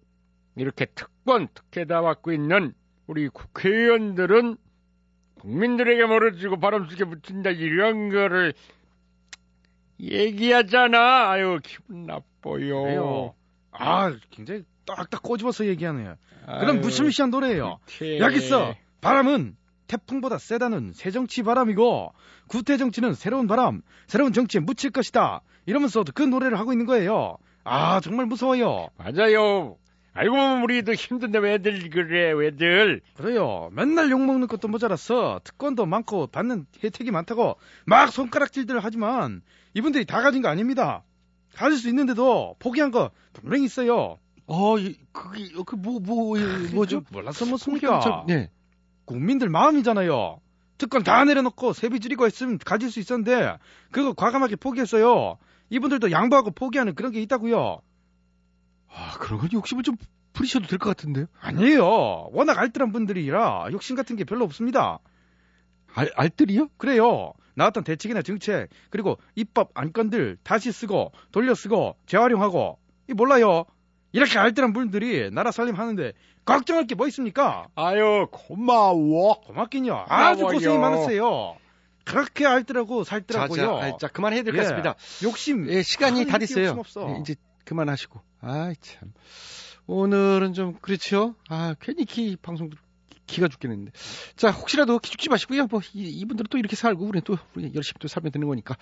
이렇게 0.55 0.87
특권 0.87 1.49
특혜다 1.53 2.03
받고 2.03 2.33
있는 2.33 2.73
우리 3.07 3.29
국회의원들은 3.29 4.57
국민들에게 5.41 6.07
멀어지고 6.07 6.59
바람 6.59 6.87
속에 6.89 7.05
묻힌다 7.05 7.51
이런 7.51 8.11
거를 8.11 8.53
얘기하잖아. 9.99 11.31
아유 11.31 11.59
기분 11.63 12.05
나빠요. 12.05 12.83
그래요. 12.83 13.35
아 13.73 14.15
굉장히 14.31 14.63
딱딱 14.87 15.23
꼬집어서 15.23 15.67
얘기하네요. 15.67 16.17
그런 16.47 16.81
무시무시한 16.81 17.31
노래예요. 17.31 17.79
여기서 18.21 18.75
바람은 19.01 19.57
태풍보다 19.87 20.39
세다는 20.39 20.93
새정치 20.95 21.43
바람이고 21.43 22.13
구태정치는 22.49 23.15
새로운 23.15 23.47
바람, 23.47 23.83
새로운 24.07 24.33
정치에 24.33 24.61
묻힐 24.61 24.91
것이다. 24.91 25.43
이러면서 25.67 26.05
그 26.15 26.23
노래를 26.23 26.59
하고 26.59 26.73
있는 26.73 26.87
거예요. 26.87 27.37
아 27.65 28.01
정말 28.01 28.27
무서워요. 28.27 28.89
맞아요. 28.97 29.77
아이고 30.19 30.35
우리도 30.65 30.95
힘든데 30.95 31.39
왜들 31.39 31.91
그래 31.91 32.33
왜들 32.33 33.03
그래요. 33.17 33.69
맨날 33.73 34.11
욕먹는 34.11 34.47
것도 34.47 34.67
모자라서 34.69 35.41
특권도 35.45 35.85
많고 35.85 36.29
받는 36.29 36.65
혜택이 36.83 37.11
많다고 37.11 37.57
막 37.85 38.11
손가락질들 38.11 38.81
하지만 38.83 39.43
이분들이 39.75 40.07
다 40.07 40.23
가진 40.23 40.41
거 40.41 40.49
아닙니다. 40.49 41.05
가질 41.55 41.79
수 41.79 41.89
있는데도 41.89 42.57
포기한 42.61 42.91
거 42.91 43.11
분명히 43.35 43.65
있어요. 43.65 44.19
어, 44.47 44.79
이- 44.79 44.97
그게 45.13 45.49
그뭐 45.65 45.99
뭐 46.01 46.37
뭐죠? 46.73 47.03
몰라서 47.11 47.45
뭐습니까? 47.47 48.01
저- 48.01 48.25
네. 48.29 48.51
국민들 49.05 49.49
마음이잖아요. 49.49 50.41
특권 50.79 51.03
다 51.03 51.25
내려놓고 51.25 51.73
세비 51.73 52.01
줄이고 52.01 52.27
했으면 52.27 52.59
가질 52.59 52.91
수 52.91 53.01
있었는데 53.01 53.57
그거 53.91 54.13
과감하게 54.13 54.57
포기했어요. 54.57 55.39
이분들도 55.71 56.11
양보하고 56.11 56.51
포기하는 56.51 56.95
그런 56.95 57.13
게 57.13 57.21
있다고요. 57.23 57.81
아, 58.89 59.19
그런 59.19 59.41
건 59.41 59.49
욕심을 59.53 59.83
좀 59.83 59.97
부리셔도 60.33 60.67
될 60.67 60.79
것 60.79 60.91
같은데요. 60.91 61.27
아니에요. 61.41 62.29
워낙 62.33 62.59
알뜰한 62.59 62.93
분들이라 62.93 63.69
욕심 63.73 63.97
같은 63.97 64.17
게 64.17 64.25
별로 64.25 64.45
없습니다. 64.45 64.99
알, 65.95 66.11
알뜰이요? 66.15 66.69
그래요. 66.77 67.33
나왔던 67.55 67.85
대책이나 67.85 68.21
정책 68.21 68.69
그리고 68.91 69.17
입법 69.35 69.71
안건들 69.75 70.37
다시 70.43 70.71
쓰고 70.73 71.13
돌려 71.33 71.55
쓰고 71.55 71.97
재활용하고 72.07 72.79
이 73.09 73.15
몰라요. 73.15 73.65
이렇게 74.17 74.39
알뜰한 74.39 74.73
분들이 74.73 75.31
나라 75.31 75.51
살림하는데 75.53 76.13
걱정할 76.47 76.87
게 76.87 76.95
뭐 76.95 77.07
있습니까? 77.09 77.69
아유 77.75 78.27
고마워 78.33 79.41
고맙긴요. 79.43 80.07
아주 80.09 80.39
고마워요. 80.43 80.55
고생이 80.59 80.79
많으세요. 80.79 81.57
그렇게 82.05 82.47
알뜰하고 82.47 83.05
살뜰하고요. 83.05 83.81
자, 83.81 83.97
자, 84.01 84.09
그만해야 84.09 84.43
될것 84.45 84.59
예. 84.59 84.63
같습니다. 84.63 84.95
욕심. 85.25 85.69
예, 85.69 85.83
시간이 85.83 86.21
하는 86.21 86.31
다게 86.33 86.47
됐어요. 86.47 86.83
예, 87.09 87.19
이제 87.21 87.35
그만하시고. 87.65 88.21
아이, 88.41 88.75
참. 88.81 89.13
오늘은 89.89 90.53
좀, 90.53 90.75
그렇죠? 90.81 91.35
아, 91.49 91.75
괜히 91.81 92.05
기, 92.05 92.37
방송, 92.41 92.71
기가 93.27 93.49
죽겠는데. 93.49 93.93
자, 94.37 94.51
혹시라도 94.51 94.99
기 94.99 95.11
죽지 95.11 95.29
마시고요. 95.29 95.67
뭐, 95.67 95.81
이, 95.95 96.09
이분들은 96.09 96.47
또 96.51 96.59
이렇게 96.59 96.77
살고, 96.77 97.05
우리는 97.05 97.23
또, 97.25 97.37
우리 97.55 97.73
열심히 97.75 97.95
또 98.01 98.09
살면 98.09 98.33
되는 98.33 98.47
거니까. 98.47 98.77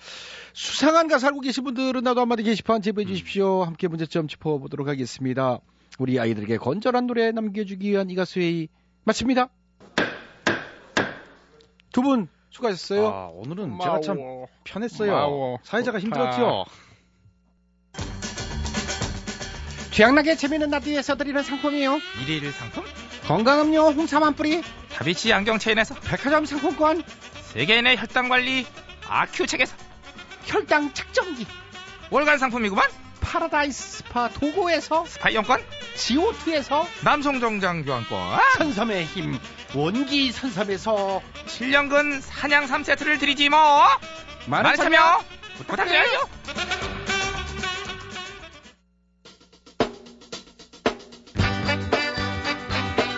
수상한 0.53 1.07
가 1.07 1.17
살고 1.19 1.41
계신 1.41 1.63
분들은 1.63 2.03
나도 2.03 2.21
한마디 2.21 2.43
게시판 2.43 2.81
제보해 2.81 3.05
주십시오. 3.05 3.63
함께 3.63 3.87
문제점 3.87 4.27
짚어보도록 4.27 4.87
하겠습니다. 4.87 5.59
우리 5.99 6.19
아이들에게 6.19 6.57
건전한 6.57 7.07
노래 7.07 7.31
남겨주기 7.31 7.89
위한 7.91 8.09
이 8.09 8.15
가수회의 8.15 8.69
마칩니다. 9.05 9.49
두 11.93 12.01
분 12.01 12.27
수고하셨어요. 12.49 13.07
아, 13.07 13.27
오늘은 13.33 13.79
제가 13.81 13.99
참. 14.01 14.17
편했어요. 14.63 15.11
고마워. 15.11 15.57
사회자가 15.63 15.99
좋다. 15.99 16.05
힘들었죠. 16.35 16.65
최양락의 19.91 20.35
재미있는 20.35 20.69
라디오에서 20.71 21.15
드리는 21.15 21.41
상품이요. 21.41 21.99
일일 22.27 22.51
상품? 22.51 22.83
건강음료 23.27 23.91
홍삼 23.91 24.23
한 24.23 24.35
뿌리, 24.35 24.61
다비치 24.93 25.33
안경 25.33 25.57
체인에서 25.57 25.95
백화점 25.95 26.45
상품권, 26.45 27.03
세계인의 27.53 27.97
혈당 27.97 28.29
관리 28.29 28.67
아큐첵에서 29.07 29.75
혈당 30.45 30.93
측정기, 30.93 31.47
월간 32.11 32.37
상품이구만. 32.37 32.87
파라다이스 33.21 33.97
스파 33.97 34.29
도고에서 34.29 35.05
스파 35.07 35.31
이용권, 35.31 35.59
지오투에서 35.95 36.87
남성 37.03 37.39
정장 37.39 37.83
교환권, 37.83 38.39
선섬의 38.59 39.05
힘 39.05 39.39
원기 39.73 40.31
선섬에서 40.31 41.21
7년근 41.47 42.21
사냥 42.21 42.67
3세트를 42.67 43.19
드리지 43.19 43.49
뭐. 43.49 43.57
많은 44.45 44.63
많은 44.63 44.75
참여 44.77 44.97
참여 44.99 45.23
부탁드려요. 45.57 46.94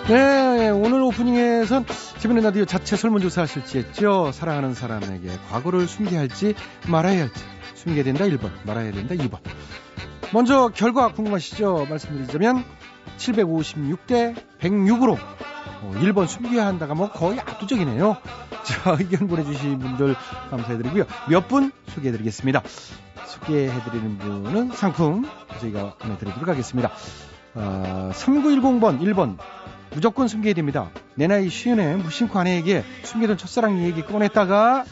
네, 0.08 0.70
오늘 0.70 1.02
오프닝에선 1.02 1.86
재미있는 2.20 2.44
라디오 2.44 2.64
자체 2.64 2.96
설문조사 2.96 3.46
실시했죠. 3.46 4.32
사랑하는 4.32 4.74
사람에게 4.74 5.30
과거를 5.50 5.86
숨겨야 5.88 6.20
할지 6.22 6.56
말아야 6.88 7.24
할지 7.24 7.44
숨겨야 7.76 8.04
된다 8.06 8.24
1번, 8.26 8.52
말아야 8.66 8.92
된다 8.94 9.16
2번. 9.16 9.40
먼저 10.32 10.70
결과 10.74 11.10
궁금하시죠? 11.12 11.88
말씀드리자면 11.90 12.64
756대 13.18 14.36
106으로 14.62 15.18
1번 15.96 16.28
숨겨야 16.28 16.66
한다가 16.66 16.96
뭐 16.96 17.10
거의 17.12 17.40
압도적이네요. 17.42 18.16
자, 18.64 18.96
의견 18.98 19.28
보내주신 19.28 19.80
분들 19.80 20.16
감사해드리고요. 20.50 21.04
몇 21.30 21.48
분 21.50 21.72
소개해드리겠습니다. 21.90 22.64
소개해드리는 23.26 24.18
분은 24.20 24.72
상품 24.72 25.26
저희가 25.60 25.96
보내드리도록 26.00 26.48
하겠습니다. 26.48 26.92
아, 27.56 28.12
3910번 28.14 29.00
1번 29.02 29.38
무조건 29.94 30.28
숨겨야 30.28 30.54
됩니다. 30.54 30.90
내 31.16 31.28
나이 31.28 31.50
쉬운에 31.50 31.96
무심코 31.96 32.38
아내에게 32.40 32.84
숨겨둔 33.04 33.38
첫사랑 33.38 33.84
얘기 33.84 34.02
꺼냈다가 34.04 34.86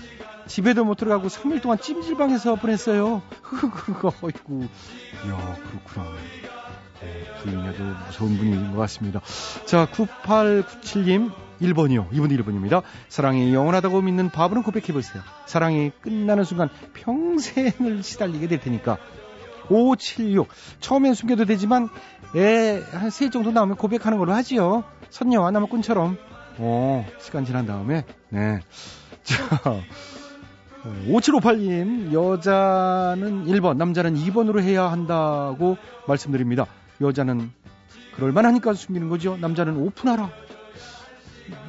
집에도 0.47 0.86
못 0.86 0.95
들어가고 0.95 1.27
3일 1.27 1.62
동안 1.62 1.79
찜질방에서 1.79 2.55
보냈어요. 2.55 3.21
그거 3.41 4.13
어이구. 4.21 4.67
이야 5.25 5.58
그렇구나. 5.69 6.15
네, 7.01 7.25
부인에도 7.41 7.84
무서운 8.08 8.38
분인 8.38 8.71
것 8.71 8.77
같습니다. 8.77 9.21
자 9.65 9.88
9897님 9.91 11.31
1번이요. 11.62 12.08
이분 12.12 12.29
1번입니다. 12.29 12.84
사랑이 13.10 13.53
영원하다고 13.53 14.01
믿는 14.01 14.29
바보는 14.29 14.63
고백해보세요. 14.63 15.23
사랑이 15.45 15.91
끝나는 16.01 16.43
순간 16.43 16.69
평생을 16.93 18.03
시달리게 18.03 18.47
될 18.47 18.60
테니까 18.60 18.97
576 19.69 20.47
처음엔 20.80 21.13
숨겨도 21.13 21.45
되지만 21.45 21.89
애한세 22.36 23.30
정도 23.30 23.51
나오면 23.51 23.78
고백하는 23.78 24.17
걸로 24.17 24.34
하지요. 24.34 24.84
선녀와 25.10 25.51
나무꾼처럼. 25.51 26.17
어, 26.58 27.06
시간 27.19 27.45
지난 27.45 27.65
다음에 27.65 28.06
네. 28.30 28.60
자. 29.23 29.82
5758님, 31.08 32.13
여자는 32.13 33.45
1번, 33.45 33.78
남자는 33.78 34.13
2번으로 34.15 34.62
해야 34.62 34.91
한다고 34.91 35.78
말씀드립니다. 36.08 36.67
여자는 37.01 37.51
그럴만 38.15 38.45
하니까 38.45 38.73
숨기는 38.73 39.10
거죠. 39.10 39.36
남자는 39.38 39.78
오픈하라. 39.78 40.30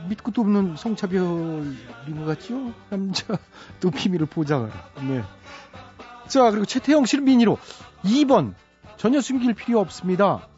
믿고 0.08 0.30
도 0.30 0.42
없는 0.42 0.76
성차별인 0.76 1.76
것 2.18 2.24
같죠? 2.26 2.72
남자도 2.90 3.90
비밀을 3.94 4.26
보장하라. 4.26 4.72
네. 5.08 5.22
자, 6.28 6.50
그리고 6.50 6.64
최태영 6.66 7.04
미니로 7.22 7.58
2번, 8.04 8.54
전혀 8.96 9.20
숨길 9.20 9.54
필요 9.54 9.80
없습니다. 9.80 10.48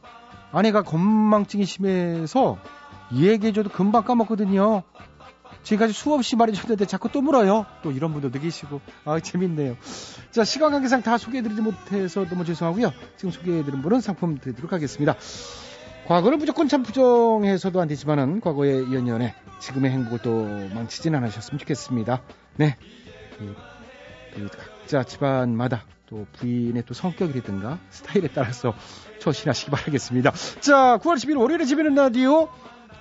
아내가 0.52 0.82
건망증이 0.82 1.64
심해서 1.64 2.58
얘기해줘도 3.12 3.70
금방 3.70 4.04
까먹거든요. 4.04 4.82
지금까지 5.62 5.92
수없이 5.92 6.36
말해줬는데 6.36 6.86
자꾸 6.86 7.10
또 7.10 7.20
물어요. 7.20 7.66
또 7.82 7.90
이런 7.90 8.12
분들도 8.12 8.40
계시고. 8.40 8.80
아, 9.04 9.20
재밌네요. 9.20 9.76
자, 10.30 10.44
시간 10.44 10.72
관계상 10.72 11.02
다 11.02 11.18
소개해드리지 11.18 11.60
못해서 11.60 12.24
너무 12.24 12.44
죄송하고요. 12.44 12.92
지금 13.16 13.30
소개해드린 13.30 13.82
분은 13.82 14.00
상품 14.00 14.38
드리도록 14.38 14.72
하겠습니다. 14.72 15.16
과거를 16.06 16.38
무조건 16.38 16.68
참 16.68 16.82
부정해서도 16.82 17.80
안 17.80 17.88
되지만은 17.88 18.40
과거의 18.40 18.94
연연에 18.94 19.34
지금의 19.60 19.90
행복을 19.90 20.20
또 20.20 20.44
망치진 20.74 21.14
않으셨으면 21.14 21.58
좋겠습니다. 21.58 22.22
네. 22.56 22.76
그, 23.38 23.54
그 24.34 24.77
각자 24.88 25.02
집안마다 25.02 25.84
또 26.06 26.26
부인의 26.32 26.84
또 26.86 26.94
성격이라든가 26.94 27.78
스타일에 27.90 28.28
따라서 28.34 28.72
처신하시기 29.18 29.70
바라겠습니다. 29.70 30.32
자, 30.60 30.98
9월 31.02 31.16
10일 31.16 31.38
월요일에 31.38 31.66
집에는 31.66 31.94
라디오 31.94 32.48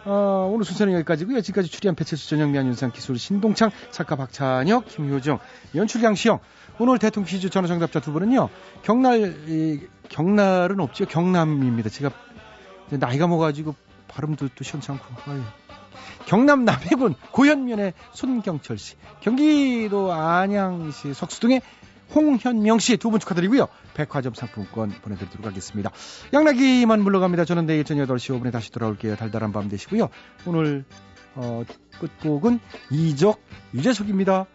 어, 0.04 0.52
오늘 0.52 0.66
순서는 0.66 0.94
여기까지고요. 0.96 1.40
지금까지 1.40 1.72
추리한 1.72 1.96
배철수 1.96 2.30
전영미 2.30 2.58
안 2.58 2.66
윤상 2.68 2.92
기술 2.92 3.18
신동창 3.18 3.72
작가 3.92 4.18
박찬혁 4.18 4.88
김효정 4.88 5.40
연출 5.76 6.04
양시영 6.04 6.40
오늘 6.78 7.00
대통령 7.00 7.26
퀴즈 7.26 7.50
전화 7.50 7.70
정답자 7.70 8.02
두 8.02 8.12
분은요. 8.12 8.50
경날 8.82 9.36
이, 9.48 9.80
경날은 10.10 10.82
없죠. 10.82 11.06
경남입니다. 11.06 11.90
제가 11.90 12.10
나이가 12.90 13.28
먹어가지고 13.28 13.76
발음도 14.10 14.50
또 14.54 14.64
시원치 14.66 14.92
않고 14.92 15.06
아유. 15.32 15.42
경남 16.26 16.66
남해군 16.66 17.16
고현면의 17.32 17.94
손경철 18.14 18.78
씨 18.78 18.96
경기도 19.22 20.12
안양시 20.14 21.14
석수동의 21.14 21.62
홍현명 22.16 22.80
씨 22.80 22.96
두 22.98 23.10
분 23.12 23.20
축하드리고요. 23.20 23.68
백화점 23.94 24.34
상품권 24.34 24.92
보내드리도록 25.02 25.46
하겠습니다. 25.46 25.92
양락이만 26.34 27.02
물러갑니다. 27.02 27.44
저는 27.44 27.66
내일 27.66 27.84
저녁 27.84 28.08
8시 28.08 28.40
5분에 28.40 28.52
다시 28.52 28.72
돌아올게요. 28.72 29.18
달달한 29.18 29.52
밤 29.52 29.68
되시고요. 29.68 30.10
오늘 30.46 30.86
어, 31.36 31.64
끝곡은 32.00 32.60
이적 32.92 33.42
유재석입니다. 33.74 34.46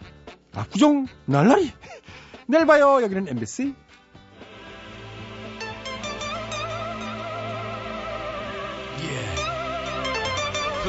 압구정 0.54 1.06
날라리. 1.26 1.70
내일 2.48 2.66
봐요. 2.66 3.02
여기는 3.02 3.28
MBC. 3.28 3.74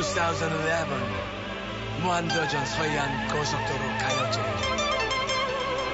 2011. 0.03 0.87
무한도전 2.01 2.65
서해안 2.65 3.27
고속도로 3.29 3.79
가요제 3.99 4.41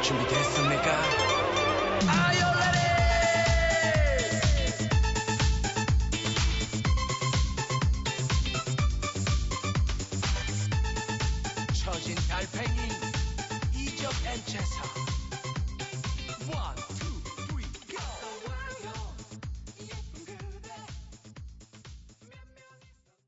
준비됐습니까? 0.02 0.90
You 2.02 2.49